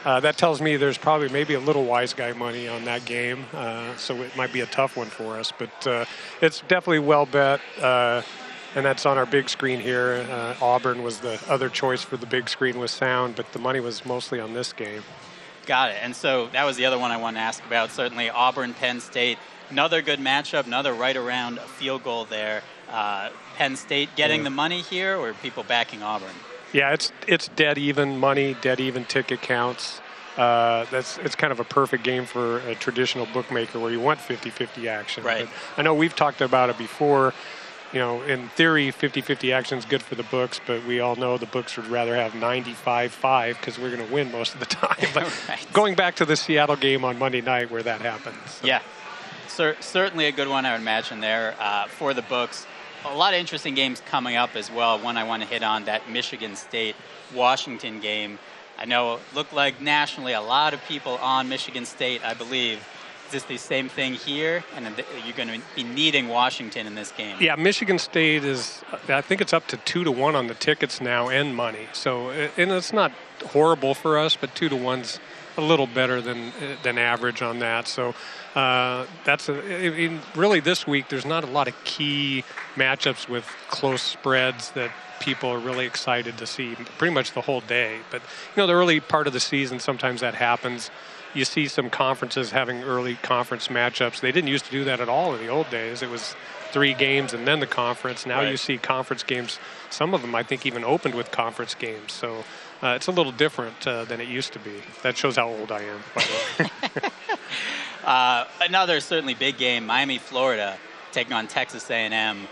[0.06, 3.46] Uh, that tells me there's probably maybe a little wise guy money on that game,
[3.54, 5.54] uh, so it might be a tough one for us.
[5.58, 6.06] But uh,
[6.42, 8.22] it's definitely well bet, uh,
[8.76, 10.26] and that's on our big screen here.
[10.30, 13.80] Uh, Auburn was the other choice for the big screen with sound, but the money
[13.80, 15.04] was mostly on this game.
[15.66, 15.98] Got it.
[16.02, 17.90] And so that was the other one I wanted to ask about.
[17.92, 19.38] Certainly, Auburn, Penn State.
[19.70, 22.62] Another good matchup, another right around a field goal there.
[22.92, 24.46] Uh, Penn State getting Yeah.
[24.46, 26.36] the money here, or people backing Auburn?
[26.74, 30.02] Yeah, it's it's dead even money, dead even ticket counts.
[30.38, 34.20] Uh, that's it's kind of a perfect game for a traditional bookmaker where you want
[34.20, 35.24] 50-50 action.
[35.24, 35.46] Right.
[35.46, 37.34] But I know we've talked about it before.
[37.92, 41.38] You know, in theory, 50-50 action is good for the books, but we all know
[41.38, 45.08] the books would rather have 95-5 because we're going to win most of the time.
[45.14, 45.32] But
[45.74, 48.38] going back to the Seattle game on Monday night where that happened.
[48.48, 48.82] so- Yeah,
[49.48, 52.66] Cer- certainly a good one, I would imagine, there uh, for the books.
[53.06, 54.98] A lot of interesting games coming up as well.
[54.98, 56.96] One I want to hit on that Michigan State
[57.36, 58.40] Washington game.
[58.80, 62.80] I know it looked like nationally a lot of people on Michigan State, I believe.
[63.28, 64.64] Is this the same thing here?
[64.76, 64.86] And
[65.26, 67.38] you're going to be needing Washington in this game.
[67.40, 68.84] Yeah, Michigan State is.
[69.08, 71.88] I think it's up to two to one on the tickets now and money.
[71.94, 73.12] So, and it's not
[73.48, 75.20] horrible for us, but two to one's
[75.58, 76.52] a little better than
[76.84, 77.88] than average on that.
[77.88, 78.16] So,
[78.56, 79.54] uh, that's a,
[79.88, 81.10] I mean, really this week.
[81.10, 82.44] There's not a lot of key
[82.76, 86.76] matchups with close spreads that people are really excited to see.
[86.98, 88.00] Pretty much the whole day.
[88.12, 90.90] But you know, the early part of the season, sometimes that happens
[91.34, 94.20] you see some conferences having early conference matchups.
[94.20, 96.02] They didn't used to do that at all in the old days.
[96.02, 96.36] It was
[96.72, 98.26] three games and then the conference.
[98.26, 98.52] Now Right.
[98.52, 99.60] you see conference games.
[99.90, 102.14] Some of them, I think, even opened with conference games.
[102.14, 102.44] So
[102.84, 104.74] uh, it's a little different uh, than it used to be.
[105.02, 106.04] That shows how old I am.
[106.14, 107.10] By the way.
[108.04, 110.78] Uh, another certainly big game, Miami, Florida,
[111.14, 112.48] taking on Texas A&M.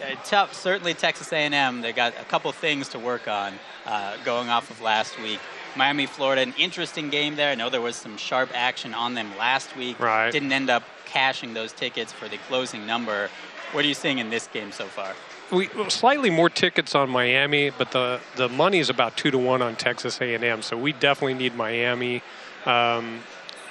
[0.00, 1.80] Uh, tough, certainly Texas A&M.
[1.80, 3.54] They got a couple things to work on
[3.86, 5.40] uh, going off of last week.
[5.76, 7.50] Miami, Florida, an interesting game there.
[7.50, 9.98] I know there was some sharp action on them last week.
[9.98, 10.30] Right.
[10.30, 13.30] Didn't end up cashing those tickets for the closing number.
[13.72, 15.14] What are you seeing in this game so far?
[15.52, 19.62] We slightly more tickets on Miami, but the the money is about two to one
[19.62, 20.62] on Texas A&M.
[20.62, 22.22] So we definitely need Miami.
[22.66, 23.20] Um,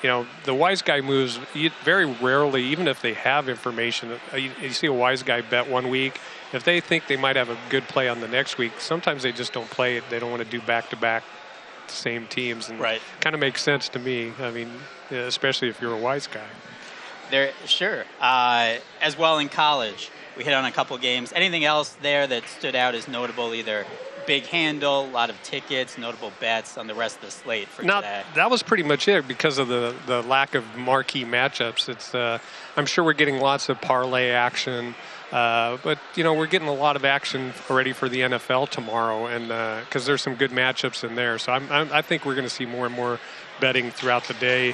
[0.04, 1.40] you know, the wise guy moves
[1.84, 4.12] very rarely, even if they have information.
[4.34, 6.20] uh, You, you see a wise guy bet one week.
[6.54, 9.32] If they think they might have a good play on the next week, sometimes they
[9.32, 10.04] just don't play it.
[10.10, 11.24] They don't want to do back to back
[11.88, 13.02] same teams, and Right.
[13.20, 14.34] kind of makes sense to me.
[14.40, 14.70] I mean,
[15.12, 16.48] especially if you're a wise guy.
[17.30, 18.06] There, sure.
[18.20, 20.10] Uh, as well in college,
[20.42, 21.32] we hit on a couple games.
[21.36, 23.54] Anything else there that stood out as notable?
[23.54, 23.86] Either
[24.26, 27.84] big handle, a lot of tickets, notable bets on the rest of the slate for
[27.84, 28.24] Not, today.
[28.36, 31.90] that was pretty much it because of the, the lack of marquee matchups.
[31.90, 32.40] It's uh,
[32.76, 34.96] I'm sure we're getting lots of parlay action,
[35.32, 39.28] uh, but you know we're getting a lot of action already for the NFL tomorrow,
[39.28, 39.48] and
[39.86, 41.38] because there's some good matchups in there.
[41.38, 43.20] So I'm, I'm, I think we're going to see more and more
[43.60, 44.74] betting throughout the day.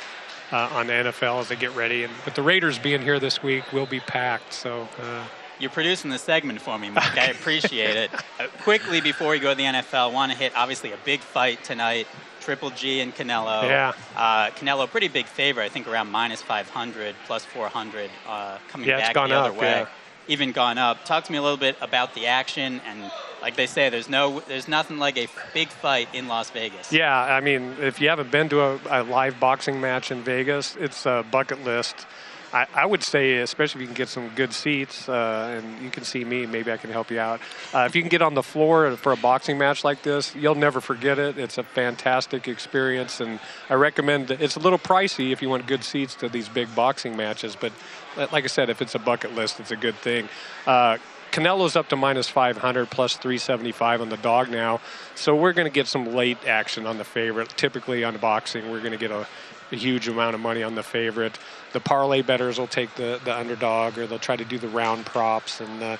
[0.50, 3.44] Uh, on the NFL as they get ready, and with the Raiders being here this
[3.44, 4.54] week, we'll be packed.
[4.54, 5.26] So uh,
[5.60, 7.17] You're producing the segment for me, Mike.
[7.17, 8.12] I appreciate it.
[8.39, 11.63] Uh, quickly before we go to the NFL, want to hit obviously a big fight
[11.63, 12.06] tonight.
[12.39, 13.63] Triple G and Canelo.
[13.63, 13.93] Yeah.
[14.15, 18.98] Uh, Canelo, pretty big favor, I think around minus 500, plus 400, uh, coming Yeah,
[19.00, 19.65] back the other up, way.
[19.72, 19.88] yeah.
[20.28, 21.04] Even gone up.
[21.04, 24.41] Talk to me a little bit about the action and, like they say, there's no,
[24.41, 26.93] there's nothing like a big fight in Las Vegas.
[26.93, 30.76] Yeah, I mean, if you haven't been to a, a live boxing match in Vegas,
[30.76, 32.06] it's a bucket list.
[32.54, 35.90] I, I, would say, especially if you can get some good seats, uh, and you
[35.90, 37.42] can see me, maybe I can help you out.
[37.74, 40.56] Uh, if you can get on the floor for a boxing match like this, you'll
[40.56, 41.38] never forget it.
[41.38, 44.32] It's a fantastic experience, and I recommend.
[44.32, 47.74] It's a little pricey if you want good seats to these big boxing matches, but
[48.15, 50.30] uh, like I said, if it's a bucket list, it's a good thing.
[50.65, 50.98] Uh,
[51.32, 54.80] Canelo's up to minus 500 plus 375 on the dog now.
[55.15, 57.50] So we're going to get some late action on the favorite.
[57.50, 59.28] Typically on boxing, we're going to get a,
[59.72, 61.38] a, huge amount of money on the favorite.
[61.74, 65.06] The parlay betters will take the, the underdog or they'll try to do the round
[65.06, 65.62] props.
[65.62, 65.98] And uh,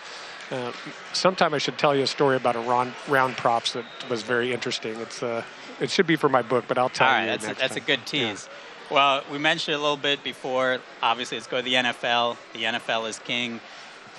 [0.51, 0.72] uh,
[1.13, 4.53] sometime I should tell you a story about a round, round props that was very
[4.53, 4.95] interesting.
[4.97, 5.43] It's uh,
[5.80, 7.30] It should be for my book, but I'll tell All right, you.
[7.32, 7.84] That's, a, that's time.
[7.84, 8.47] a good tease.
[8.47, 8.53] Yeah.
[8.89, 10.80] Well, we mentioned it a little bit before.
[11.03, 12.38] Obviously, let's go to the NFL.
[12.53, 13.59] The NFL is king.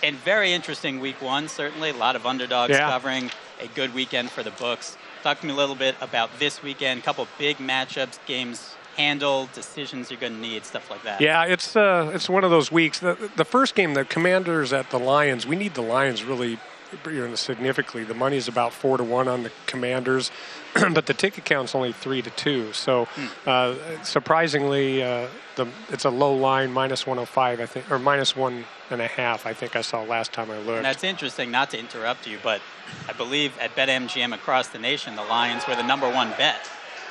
[0.02, 1.90] And very interesting week one, certainly.
[1.90, 2.90] A lot of underdogs yeah.
[2.90, 3.30] covering.
[3.60, 4.96] A good weekend for the books.
[5.22, 7.00] Talk to me a little bit about this weekend.
[7.00, 11.20] A couple big matchups, games handled, decisions you're going to need, stuff like that.
[11.20, 12.98] Yeah, it's uh, it's one of those weeks.
[12.98, 16.58] The, the first game, the Commanders at the Lions, we need the Lions really
[17.06, 18.04] you know, significantly.
[18.04, 20.30] The money is about four to one on the Commanders,
[20.74, 22.72] but the ticket count's only three to two.
[22.72, 23.30] So mm.
[23.46, 28.64] uh, surprisingly, uh, the it's a low line, minus 105, I think, or minus one
[28.90, 29.46] and a half.
[29.46, 30.78] I think I saw last time I looked.
[30.78, 31.50] And that's interesting.
[31.50, 32.60] Not to interrupt you, but
[33.08, 36.68] I believe at BetMGM across the nation, the Lions were the number one bet.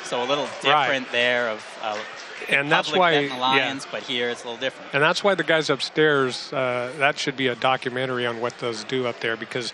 [0.08, 1.12] So a little different right.
[1.12, 1.80] there of.
[1.82, 1.98] Uh,
[2.50, 3.92] and that's why the Lions, yeah.
[3.92, 4.94] but here it's a little different.
[4.94, 6.52] And that's why the guys upstairs.
[6.54, 9.74] Uh, that should be a documentary on what those do up there because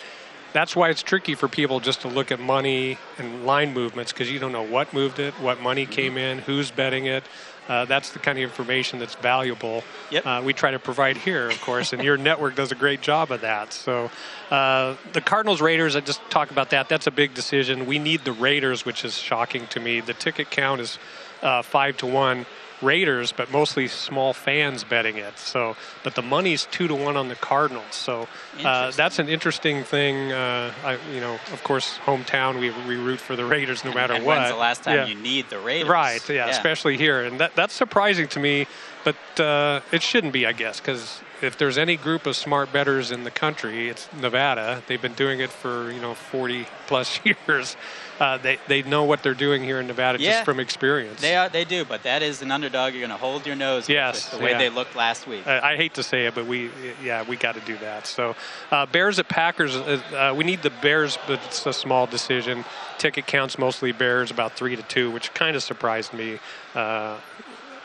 [0.54, 4.32] that's why it's tricky for people just to look at money and line movements because
[4.32, 5.92] you don't know what moved it, what money mm-hmm.
[5.92, 7.24] came in, who's betting it.
[7.68, 9.84] Uh, that's the kind of information that's valuable.
[10.12, 10.26] Yep.
[10.26, 13.32] Uh, we try to provide here, of course, and your network does a great job
[13.32, 13.72] of that.
[13.74, 14.12] So,
[14.52, 16.90] uh, the Cardinals Raiders, I just talk about that.
[16.90, 17.86] That's a big decision.
[17.86, 20.02] We need the Raiders, which is shocking to me.
[20.02, 21.00] The ticket count is
[21.42, 22.46] uh, five to one.
[22.84, 25.38] Raiders, but mostly small fans betting it.
[25.40, 27.96] So, but the money's two to one on the Cardinals.
[27.96, 28.28] So
[28.64, 30.32] uh, that's an interesting thing.
[30.32, 33.96] Uh, I, you know, of course, hometown we, we root for the Raiders no and,
[33.96, 34.38] matter and what.
[34.38, 35.06] When's the last time yeah.
[35.08, 35.90] you need the Raiders?
[35.90, 36.30] Right.
[36.30, 36.48] Yeah, yeah.
[36.50, 38.68] Especially here, and that that's surprising to me.
[39.04, 43.12] But uh, it shouldn't be, I guess, because if there's any group of smart betters
[43.12, 44.82] in the country, it's Nevada.
[44.88, 47.76] They've been doing it for you know 40 plus years.
[48.20, 51.20] Uh, they they know what they're doing here in Nevada yeah, just from experience.
[51.22, 52.94] They are they do, but that is an underdog.
[52.94, 53.90] You're going to hold your nose.
[53.90, 54.58] Yes, with the way yeah.
[54.60, 55.48] they looked last week.
[55.48, 56.70] I, I, hate to say it, but we
[57.04, 58.06] yeah we got to do that.
[58.06, 58.36] So
[58.72, 59.76] uh, Bears at Packers.
[59.76, 62.66] Uh, uh, we need the Bears, but it's a small decision.
[62.98, 66.40] Ticket counts mostly Bears, about three to two, which kind of surprised me.
[66.76, 67.18] Uh,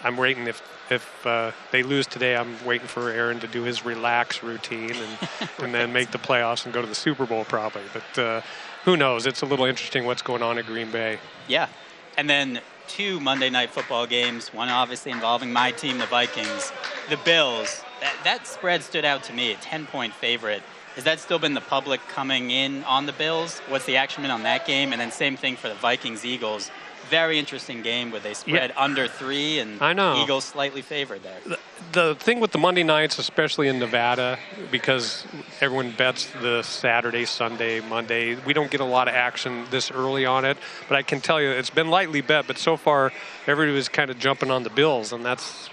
[0.04, 3.84] I'm waiting if if uh, they lose today, I'm waiting for Aaron to do his
[3.84, 5.28] relax routine and
[5.62, 7.82] and then make the playoffs and go to the Super Bowl probably.
[7.92, 8.40] But uh,
[8.84, 9.26] who knows?
[9.26, 11.18] It's a little interesting what's going on at Green Bay.
[11.46, 11.68] Yeah,
[12.16, 14.52] and then two Monday night football games.
[14.52, 16.72] One obviously involving my team, the Vikings.
[17.10, 17.82] The Bills.
[18.00, 19.52] That that spread stood out to me.
[19.52, 20.62] A 10 point favorite.
[20.94, 23.60] Has that still been the public coming in on the Bills?
[23.68, 24.92] What's the action been on that game?
[24.92, 26.72] And then same thing for the Vikings Eagles
[27.08, 28.82] very interesting game where they spread yeah.
[28.82, 30.22] under three and I know.
[30.22, 31.38] Eagles slightly favored there.
[31.44, 31.58] The,
[31.92, 34.38] the, thing with the Monday nights, especially in Nevada,
[34.70, 35.26] because
[35.60, 40.26] everyone bets the Saturday, Sunday, Monday, we don't get a lot of action this early
[40.26, 40.58] on it.
[40.88, 43.12] But I can tell you, it's been lightly bet, but so far
[43.46, 45.68] everybody was kind of jumping on the Bills, and that's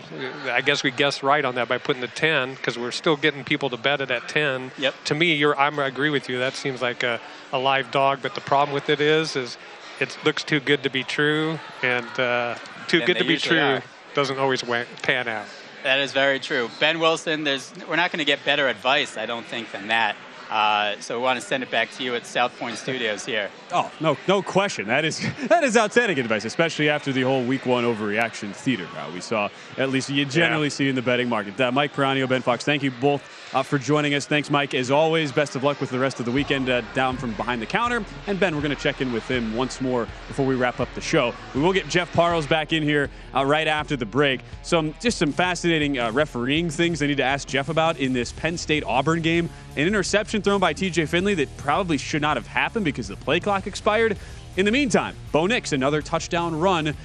[0.45, 3.43] I guess we guessed right on that by putting the 10 because we're still getting
[3.43, 4.71] people to bet it at 10.
[4.77, 4.95] Yep.
[5.05, 6.39] To me, you're I'm, I agree with you.
[6.39, 7.19] That seems like a,
[7.51, 9.57] a live dog, but the problem with it is is
[10.00, 12.56] it looks too good to be true, and uh,
[12.88, 13.84] too and good to be true are.
[14.14, 14.64] doesn't always
[15.02, 15.46] pan out.
[15.84, 16.70] That is very true.
[16.80, 20.16] Ben Wilson, there's we're not going to get better advice, I don't think, than that.
[20.50, 23.50] Uh, so we want to send it back to you at South Point Studios here.
[23.72, 24.88] Oh no, no question.
[24.88, 29.10] That is that is outstanding advice, especially after the whole Week One overreaction theater uh,
[29.14, 29.50] we saw.
[29.78, 30.70] At least you generally yeah.
[30.70, 31.60] see in the betting market.
[31.60, 33.24] Uh, Mike Piranio, Ben Fox, thank you both
[33.54, 34.26] uh, for joining us.
[34.26, 34.74] Thanks, Mike.
[34.74, 37.62] As always, best of luck with the rest of the weekend uh, down from behind
[37.62, 38.04] the counter.
[38.28, 40.93] And Ben, we're going to check in with him once more before we wrap up
[40.96, 41.34] the show.
[41.54, 44.41] We will get Jeff Parles back in here uh, right after the break.
[44.64, 48.32] Some just some fascinating uh, refereeing things I need to ask Jeff about in this
[48.32, 49.50] Penn State Auburn game.
[49.76, 51.06] An interception thrown by T.J.
[51.06, 54.18] Finley that probably should not have happened because the play clock expired.
[54.58, 56.96] In the meantime, Bo Nix another touchdown run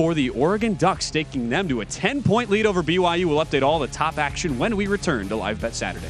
[0.00, 3.26] for the Oregon Ducks, staking them to a 10 point lead over BYU.
[3.26, 6.08] We'll update all the top action when we return to Live Bet Saturday.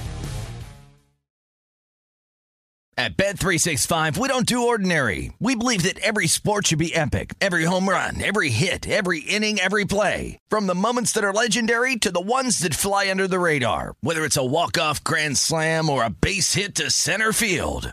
[2.96, 5.32] At Bet365, we don't do ordinary.
[5.40, 9.58] We believe that every sport should be epic every home run, every hit, every inning,
[9.58, 10.38] every play.
[10.48, 14.24] From the moments that are legendary to the ones that fly under the radar, whether
[14.24, 17.92] it's a walk-off grand slam or a base hit to center field.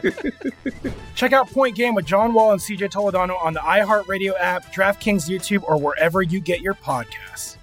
[1.14, 5.28] Check out Point Game with John Wall and CJ Toledano on the iHeartRadio app, DraftKings
[5.28, 7.56] YouTube, or wherever you get your podcasts.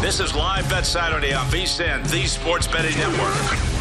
[0.00, 3.75] This is Live Bet Saturday on VSIN, the Sports Betting Network.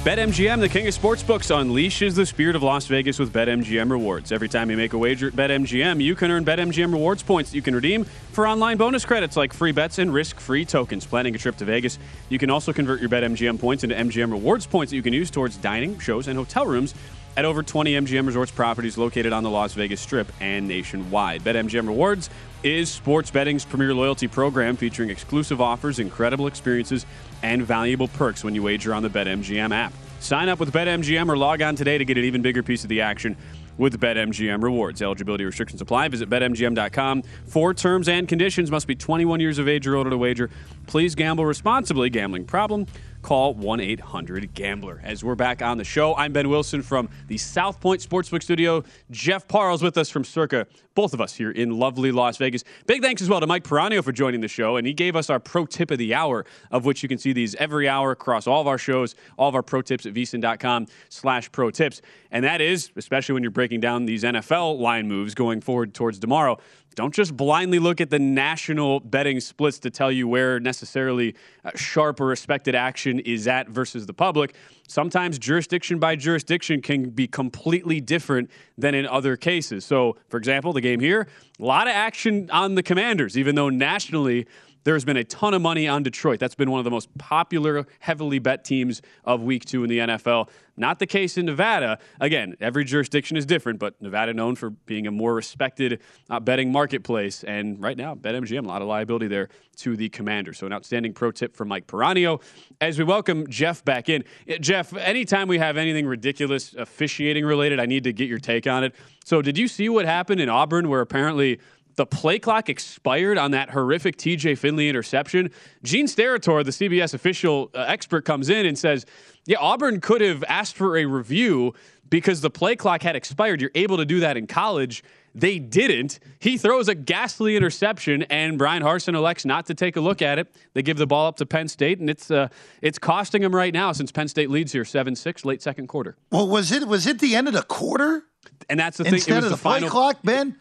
[0.00, 4.32] BetMGM, the king of sportsbooks, unleashes the spirit of Las Vegas with BetMGM rewards.
[4.32, 7.56] Every time you make a wager at BetMGM, you can earn BetMGM rewards points that
[7.56, 11.04] you can redeem for online bonus credits like free bets and risk-free tokens.
[11.04, 11.98] Planning a trip to Vegas,
[12.30, 15.30] you can also convert your BetMGM points into MGM rewards points that you can use
[15.30, 16.94] towards dining, shows, and hotel rooms
[17.36, 21.42] at over 20 MGM Resorts properties located on the Las Vegas Strip and nationwide.
[21.42, 22.30] BetMGM Rewards
[22.62, 27.06] is sports betting's premier loyalty program featuring exclusive offers, incredible experiences,
[27.42, 29.92] and valuable perks when you wager on the BetMGM app.
[30.20, 32.88] Sign up with BetMGM or log on today to get an even bigger piece of
[32.88, 33.36] the action
[33.78, 35.00] with BetMGM rewards.
[35.00, 36.08] Eligibility restrictions apply.
[36.08, 38.70] Visit BetMGM.com for terms and conditions.
[38.70, 40.50] Must be 21 years of age or older to wager.
[40.86, 42.10] Please gamble responsibly.
[42.10, 42.86] Gambling problem?
[43.22, 45.00] Call 1 800 Gambler.
[45.04, 48.82] As we're back on the show, I'm Ben Wilson from the South Point Sportsbook Studio.
[49.10, 52.64] Jeff Parles with us from Circa, both of us here in lovely Las Vegas.
[52.86, 55.28] Big thanks as well to Mike Piranio for joining the show, and he gave us
[55.28, 58.46] our pro tip of the hour, of which you can see these every hour across
[58.46, 62.00] all of our shows, all of our pro tips at vsin.com slash pro tips.
[62.30, 66.18] And that is, especially when you're breaking down these NFL line moves going forward towards
[66.18, 66.58] tomorrow,
[66.94, 71.34] don't just blindly look at the national betting splits to tell you where necessarily
[71.64, 74.54] uh, sharp or respected action is at versus the public.
[74.88, 79.84] Sometimes jurisdiction by jurisdiction can be completely different than in other cases.
[79.84, 81.28] So, for example, the game here,
[81.60, 84.46] a lot of action on the commanders, even though nationally
[84.84, 86.40] there's been a ton of money on Detroit.
[86.40, 89.98] That's been one of the most popular, heavily bet teams of week two in the
[89.98, 90.48] NFL.
[90.76, 91.98] Not the case in Nevada.
[92.20, 96.00] Again, every jurisdiction is different, but Nevada known for being a more respected
[96.30, 97.44] uh, betting marketplace.
[97.44, 100.54] And right now, BetMGM, a lot of liability there to the commander.
[100.54, 102.40] So an outstanding pro tip from Mike Piranio.
[102.80, 104.24] As we welcome Jeff back in.
[104.48, 108.66] Uh, Jeff, anytime we have anything ridiculous officiating related, I need to get your take
[108.66, 108.94] on it.
[109.24, 111.60] So did you see what happened in Auburn where apparently
[112.00, 115.50] the play clock expired on that horrific TJ Finley interception.
[115.82, 119.04] Gene Steratore, the CBS official uh, expert, comes in and says,
[119.44, 121.74] Yeah, Auburn could have asked for a review
[122.08, 123.60] because the play clock had expired.
[123.60, 125.04] You're able to do that in college.
[125.34, 126.20] They didn't.
[126.38, 130.38] He throws a ghastly interception, and Bryan Harsin elects not to take a look at
[130.38, 130.48] it.
[130.72, 132.48] They give the ball up to Penn State, and it's uh,
[132.80, 136.16] it's costing them right now since Penn State leads here seven six late second quarter.
[136.32, 138.22] Well, was it was it the end of the quarter
[138.70, 139.14] And that's the thing.
[139.16, 140.48] instead it was of the, the play final clock, Ben?
[140.48, 140.54] It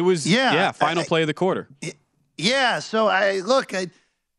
[0.00, 1.68] was Yeah, yeah, final I- play of the quarter.
[2.36, 2.78] Yeah.
[2.78, 3.88] So I look, I,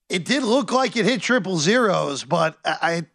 [0.09, 3.05] it did look like it hit triple zeros, but I, I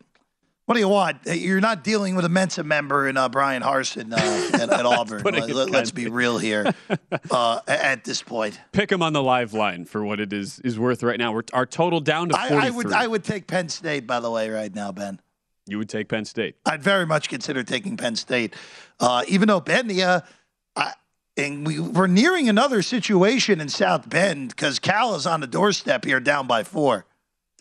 [0.66, 1.18] What do you want?
[1.26, 5.22] You're not dealing with a Mensa member in uh, Bryan Harsin uh, at, at Auburn.
[5.22, 6.72] Let, it us be real here
[7.30, 8.60] uh, at this point.
[8.72, 11.32] Pick him on the live line for what it is is worth right now.
[11.32, 12.56] We're our total down to 43.
[12.58, 15.20] I, I would I would take Penn State, by the way, right now, Ben.
[15.68, 16.54] You would take Penn State.
[16.64, 18.54] I'd very much consider taking Penn State,
[19.00, 20.22] uh, even though Ben, the,
[21.36, 26.04] and we, we're nearing another situation in South Bend because Cal is on the doorstep
[26.04, 27.06] here, down by four.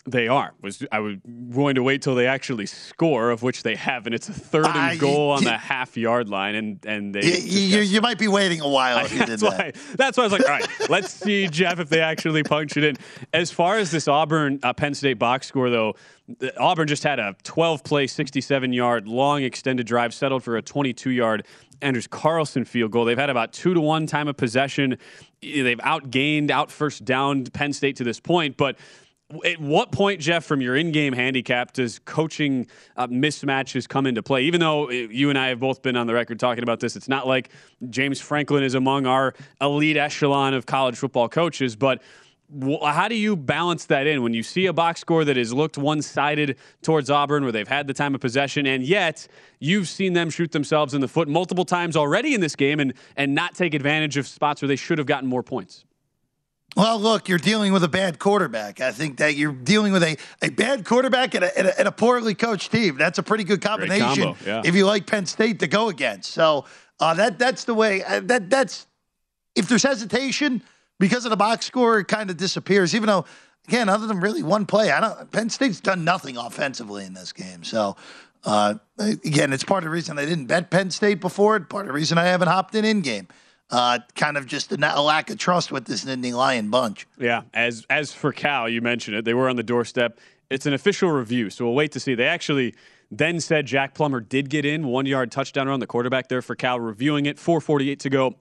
[0.08, 0.54] They are.
[0.62, 1.16] Was I was
[1.52, 4.66] going to wait till they actually score, of which they have, and it's a third
[4.66, 7.22] and I- goal on the half yard line, and and they.
[7.26, 9.74] You, you, you might be waiting a while if you did that's that.
[9.74, 9.94] why.
[9.96, 12.96] That's why I was like, all right, let's see, Jeff, if they actually punctured in.
[13.32, 15.96] As far as this Auburn uh, Penn State box score, though,
[16.56, 21.10] Auburn just had a 12 play, 67 yard long extended drive, settled for a 22
[21.10, 21.44] yard
[21.82, 23.04] Anders Carlson field goal.
[23.04, 24.98] They've had about two to one time of possession.
[25.40, 28.76] They've outgained, out first down Penn State to this point, but.
[29.44, 34.44] At what point, Jeff, from your in-game handicap, does coaching uh, mismatches come into play?
[34.44, 37.08] Even though you and I have both been on the record talking about this, it's
[37.08, 37.50] not like
[37.90, 41.74] James Franklin is among our elite echelon of college football coaches.
[41.74, 42.02] But
[42.82, 45.76] how do you balance that in when you see a box score that has looked
[45.76, 49.26] one-sided towards Auburn, where they've had the time of possession, and yet
[49.58, 52.94] you've seen them shoot themselves in the foot multiple times already in this game, and
[53.16, 55.84] and not take advantage of spots where they should have gotten more points?
[56.76, 58.82] Well, look, you're dealing with a bad quarterback.
[58.82, 61.88] I think that you're dealing with a, a bad quarterback and a, and, a, and
[61.88, 62.98] a poorly coached team.
[62.98, 64.62] That's a pretty good combination combo, yeah.
[64.62, 66.32] if you like Penn State to go against.
[66.32, 66.66] So
[67.00, 68.04] uh, that that's the way.
[68.04, 68.86] Uh, that that's
[69.54, 70.62] if there's hesitation
[70.98, 72.94] because of the box score, it kind of disappears.
[72.94, 73.24] Even though,
[73.68, 75.30] again, other than really one play, I don't.
[75.32, 77.64] Penn State's done nothing offensively in this game.
[77.64, 77.96] So.
[78.44, 78.74] Uh,
[79.24, 81.56] again, it's part of the reason I didn't bet Penn State before.
[81.56, 81.68] It.
[81.68, 83.26] Part of the reason I haven't hopped in in game.
[83.68, 87.06] Uh, kind of just a, a lack of trust with this Nittany Lion bunch.
[87.18, 89.24] Yeah, as as for Cal, you mentioned it.
[89.24, 90.20] They were on the doorstep.
[90.48, 92.14] It's an official review, so we'll wait to see.
[92.14, 92.76] They actually
[93.10, 96.54] then said Jack Plummer did get in one yard touchdown around the quarterback there for
[96.54, 97.38] Cal, reviewing it.
[97.38, 98.36] 4:48 to go.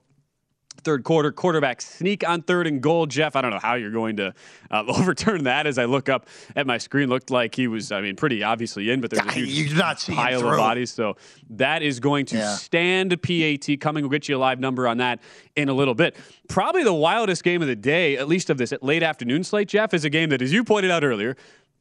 [0.83, 3.05] Third quarter, quarterback sneak on third and goal.
[3.07, 4.33] Jeff, I don't know how you're going to
[4.69, 5.65] uh, overturn that.
[5.65, 8.91] As I look up at my screen, looked like he was, I mean, pretty obviously
[8.91, 10.91] in, but there's a huge You do not see him pile of bodies.
[10.91, 11.17] So
[11.51, 12.55] that is going to Yeah.
[12.55, 14.03] stand PAT coming.
[14.03, 15.19] We'll get you a live number on that
[15.55, 16.15] in a little bit.
[16.49, 19.93] Probably the wildest game of the day, at least of this late afternoon slate, Jeff,
[19.93, 21.35] is a game that, as you pointed out earlier,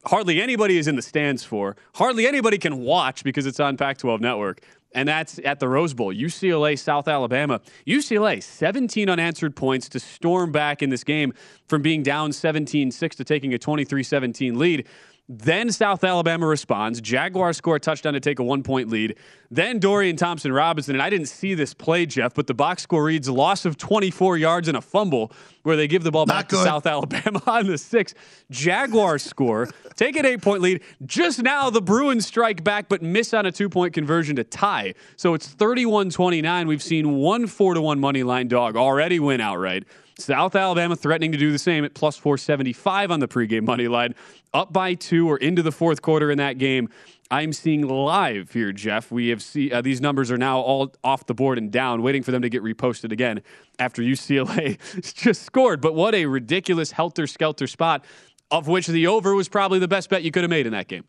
[0.07, 1.75] hardly anybody is in the stands for.
[1.95, 4.61] Hardly anybody can watch because it's on Pac 12 Network.
[4.95, 7.59] And that's at the Rose Bowl, UCLA, South Alabama.
[7.85, 11.33] UCLA, 17 unanswered points to storm back in this game
[11.67, 14.87] from being down 17 6 to taking a 23 17 lead.
[15.27, 17.01] Then South Alabama responds.
[17.01, 19.15] Jaguars score a touchdown to take a one point lead.
[19.49, 23.03] Then Dorian Thompson Robinson, and I didn't see this play, Jeff, but the box score
[23.03, 25.31] reads loss of 24 yards and a fumble
[25.63, 28.13] where they give the ball back to South Alabama on the six.
[28.51, 30.81] Jaguars score, take an eight point lead.
[31.07, 34.93] Just now, the Bruins strike back, but miss on a two point conversion to tie.
[35.15, 36.67] So it's 31 29.
[36.67, 39.85] We've seen one four to one money line dog already win outright.
[40.17, 44.15] South Alabama threatening to do the same at plus 475 on the pregame money line,
[44.53, 46.89] up by two or into the fourth quarter in that game.
[47.31, 49.11] I'm seeing live here, Jeff.
[49.11, 52.23] We have see uh, these numbers are now all off the board and down, waiting
[52.23, 53.41] for them to get reposted again
[53.79, 54.77] after UCLA
[55.15, 55.81] just scored.
[55.81, 58.05] But what a ridiculous helter skelter spot,
[58.51, 60.87] of which the over was probably the best bet you could have made in that
[60.87, 61.03] game.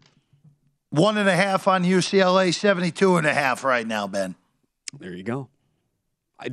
[0.90, 4.36] One and a half on UCLA, 72 and a half right now, Ben.
[4.98, 5.48] There you go.
[6.38, 6.48] I,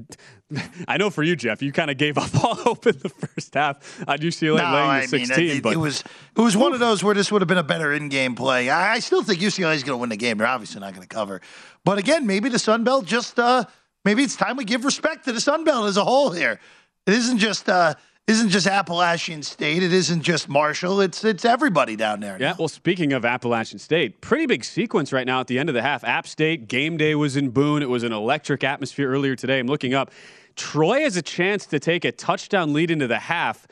[0.88, 3.54] I know for you, Jeff, you kind of gave up all hope in the first
[3.54, 5.46] half on UCLA No, laying I the mean, 16.
[5.50, 6.04] it, it- but it was
[6.38, 8.70] it was one of those where this would have been a better in-game play.
[8.70, 10.38] I, I still think UCLA is going to win the game.
[10.38, 11.42] They're obviously not going to cover,
[11.84, 13.66] but again, maybe the Sun Belt just uh,
[14.06, 16.60] maybe it's time we give respect to the Sun Belt as a whole here.
[17.06, 17.96] It isn't just uh,
[18.28, 19.84] isn't just Appalachian State.
[19.84, 21.02] It isn't just Marshall.
[21.02, 22.38] It's it's everybody down there.
[22.40, 25.76] Yeah, well, speaking of Appalachian State, pretty big sequence right now at the end of
[25.76, 26.04] the half.
[26.04, 27.82] App State game day was in Boone.
[27.82, 29.60] It was an electric atmosphere earlier today.
[29.60, 30.12] I'm looking up.
[30.56, 33.68] Troy has a chance to take a touchdown lead into the half.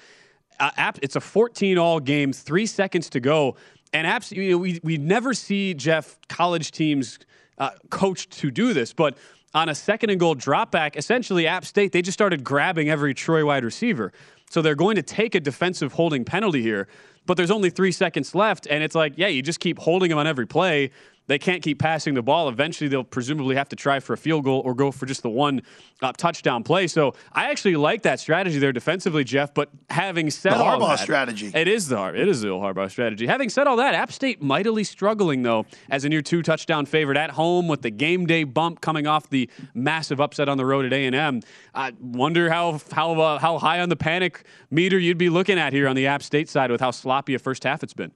[0.60, 3.56] Uh, App, it's a 14 all game, three seconds to go.
[3.94, 7.20] And Apps, you know, we, we never see Jeff college teams
[7.58, 9.18] uh, coached to do this, but
[9.54, 13.14] on a second and goal drop back, essentially App State, they just started grabbing every
[13.14, 14.12] Troy wide receiver.
[14.52, 16.90] So they're going to take a defensive holding penalty here,
[17.26, 18.68] but there's only three seconds left.
[18.70, 20.92] And it's like, yeah, you just keep holding them on every play.
[21.32, 22.50] They can't keep passing the ball.
[22.50, 25.30] Eventually, they'll presumably have to try for a field goal or go for just the
[25.30, 25.62] one
[26.02, 26.88] uh, touchdown play.
[26.88, 29.54] So I actually like that strategy there defensively, Jeff.
[29.54, 31.50] But having said The all Harbaugh that- strategy.
[31.56, 33.28] it is the it is the Harbaugh strategy.
[33.28, 37.18] Having said all that, App State mightily struggling though as a near two touchdown favorite
[37.18, 40.86] at home with the game day bump coming off the massive upset on the road
[40.86, 41.42] at A and M.
[41.74, 45.72] I wonder how how uh, how high on the panic meter you'd be looking at
[45.72, 48.12] here on the App State side with how sloppy a first half it's been.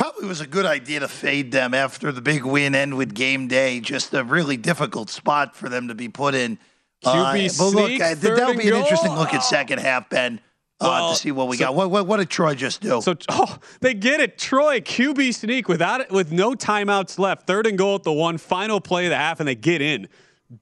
[0.00, 3.48] Probably was a good idea to fade them after the big win end with game
[3.48, 3.80] day.
[3.80, 6.58] Just a really difficult spot for them to be put in.
[7.04, 8.80] Uh, QB but look, sneak, uh, that'll be an goal.
[8.80, 10.40] interesting look at second half, Ben,
[10.80, 11.74] uh, Well, to see what we so- got.
[11.74, 13.02] What, what, what did Troy just do?
[13.02, 14.38] So oh, they get it.
[14.38, 17.46] Troy QB sneak without it, with no timeouts left.
[17.46, 18.38] Third and goal at the one.
[18.38, 20.08] Final play of the half, and they get in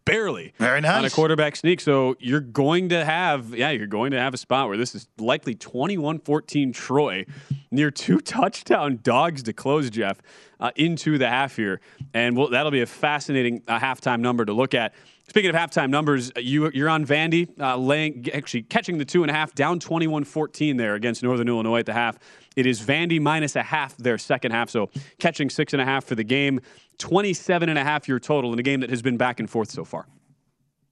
[0.04, 0.52] barely.
[0.58, 0.98] Very nice.
[0.98, 1.80] on a quarterback sneak.
[1.80, 5.08] So you're going to have yeah, you're going to have a spot where this is
[5.18, 7.24] likely 21-14 Troy
[7.70, 10.20] near two touchdown dogs to close Jeff
[10.60, 11.80] uh, into the half here,
[12.14, 14.94] and we'll, that'll be a fascinating uh, halftime number to look at.
[15.28, 19.22] Speaking of halftime numbers, uh, you, you're on Vandy, uh, laying, actually catching the two
[19.22, 22.18] and a half, down 21 14 there against Northern Illinois at the half.
[22.58, 24.90] It is Vandy minus a half their second half, so
[25.20, 26.60] catching six and a half for the game,
[26.98, 29.70] 27 and a half your total in a game that has been back and forth
[29.70, 30.08] so far.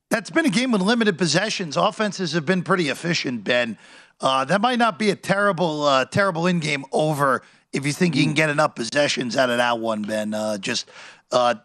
[0.09, 1.77] That's been a game with limited possessions.
[1.77, 3.79] Offenses have been pretty efficient, Ben.
[4.21, 7.43] Uh, that might not be a terrible, uh, terrible in-game over
[7.73, 10.35] if you think you can get enough possessions out of that one, Ben.
[10.35, 10.89] Uh, just
[11.33, 11.57] uh,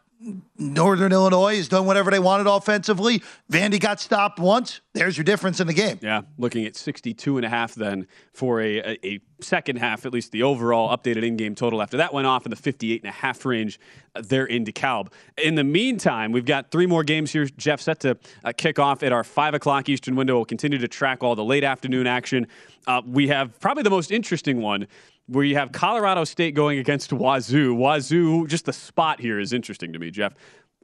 [0.57, 3.23] Northern Illinois has done whatever they wanted offensively.
[3.51, 4.81] Vandy got stopped once.
[4.93, 5.99] There's your difference in the game.
[6.01, 10.13] Yeah, looking at 62 and a half then for a, a, a second half, at
[10.13, 13.13] least the overall updated in-game total after that went off in the 58 and a
[13.13, 13.79] half range
[14.15, 15.11] uh, there in DeKalb.
[15.37, 19.01] In the meantime, we've got three more games here, Jeff, set to uh, kick off
[19.03, 20.35] at our 5 o'clock Eastern window.
[20.35, 22.47] We'll continue to track all the late afternoon action.
[22.85, 24.87] Uh, we have probably the most interesting one
[25.27, 27.73] where you have Colorado State going against Wazoo.
[27.75, 30.33] Wazoo, just the spot here is interesting to me, Jeff.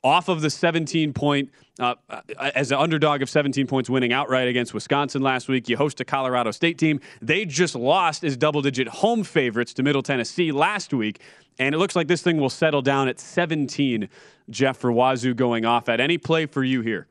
[0.04, 1.96] Off of the 17 point, uh,
[2.40, 5.68] as an underdog of 17 points, winning outright against Wisconsin last week.
[5.68, 7.00] You host a Colorado State team.
[7.22, 11.20] They just lost as double digit home favorites to Middle Tennessee last week.
[11.60, 14.08] And it looks like this thing will settle down at 17,
[14.50, 17.08] Jeff, for Wazoo going off at any play for you here.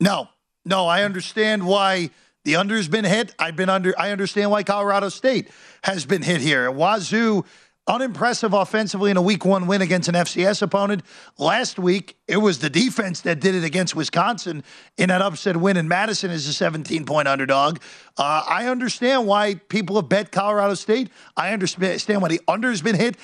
[0.00, 0.28] No,
[0.64, 2.10] no, I understand why
[2.44, 3.34] the under's been hit.
[3.38, 3.98] I've been under.
[3.98, 5.50] I understand why Colorado State
[5.84, 6.70] has been hit here.
[6.70, 7.44] Wazoo,
[7.86, 11.02] unimpressive offensively in a Week One win against an FCS opponent.
[11.38, 14.64] Last week, it was the defense that did it against Wisconsin
[14.96, 15.76] in that upset win.
[15.76, 17.78] And Madison is a 17 point underdog.
[18.16, 21.10] Uh, I understand why people have bet Colorado State.
[21.36, 23.16] I understand why the under's been hit.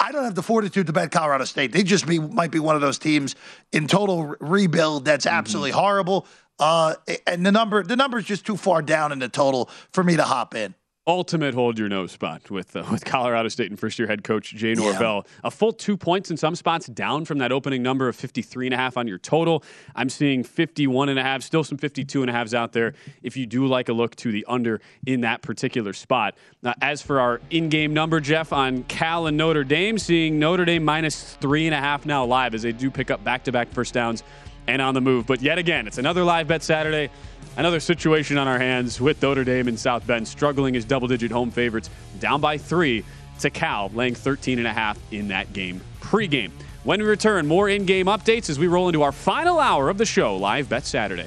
[0.00, 1.72] I don't have the fortitude to bet Colorado State.
[1.72, 3.34] They just be might be one of those teams
[3.72, 6.26] in total re- rebuild that's absolutely horrible.
[6.58, 6.94] Uh,
[7.26, 10.16] and the number the number is just too far down in the total for me
[10.16, 10.74] to hop in.
[11.08, 14.54] Ultimate hold your nose spot with uh, with Colorado State and first year head coach
[14.54, 15.26] Jay Norvell.
[15.42, 18.74] A full two points in some spots down from that opening number of 53 and
[18.74, 19.64] a half on your total.
[19.96, 22.92] I'm seeing 51 and a half, still some 52 and a halves out there
[23.22, 26.36] if you do like a look to the under in that particular spot.
[26.62, 30.84] Uh, as for our in-game number, Jeff, on Cal and Notre Dame, seeing Notre Dame
[30.84, 34.22] minus three and a half now live as they do pick up back-to-back first downs
[34.66, 35.26] and on the move.
[35.26, 37.10] But yet again, it's another live bet Saturday.
[37.58, 41.32] Another situation on our hands with Notre Dame and South Bend struggling as double digit
[41.32, 41.90] home favorites,
[42.20, 43.04] down by three
[43.40, 46.52] to Cal, laying 13 and a half in that game pregame.
[46.84, 49.98] When we return, more in game updates as we roll into our final hour of
[49.98, 51.26] the show, Live Bet Saturday.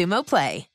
[0.01, 0.70] Xumo Play.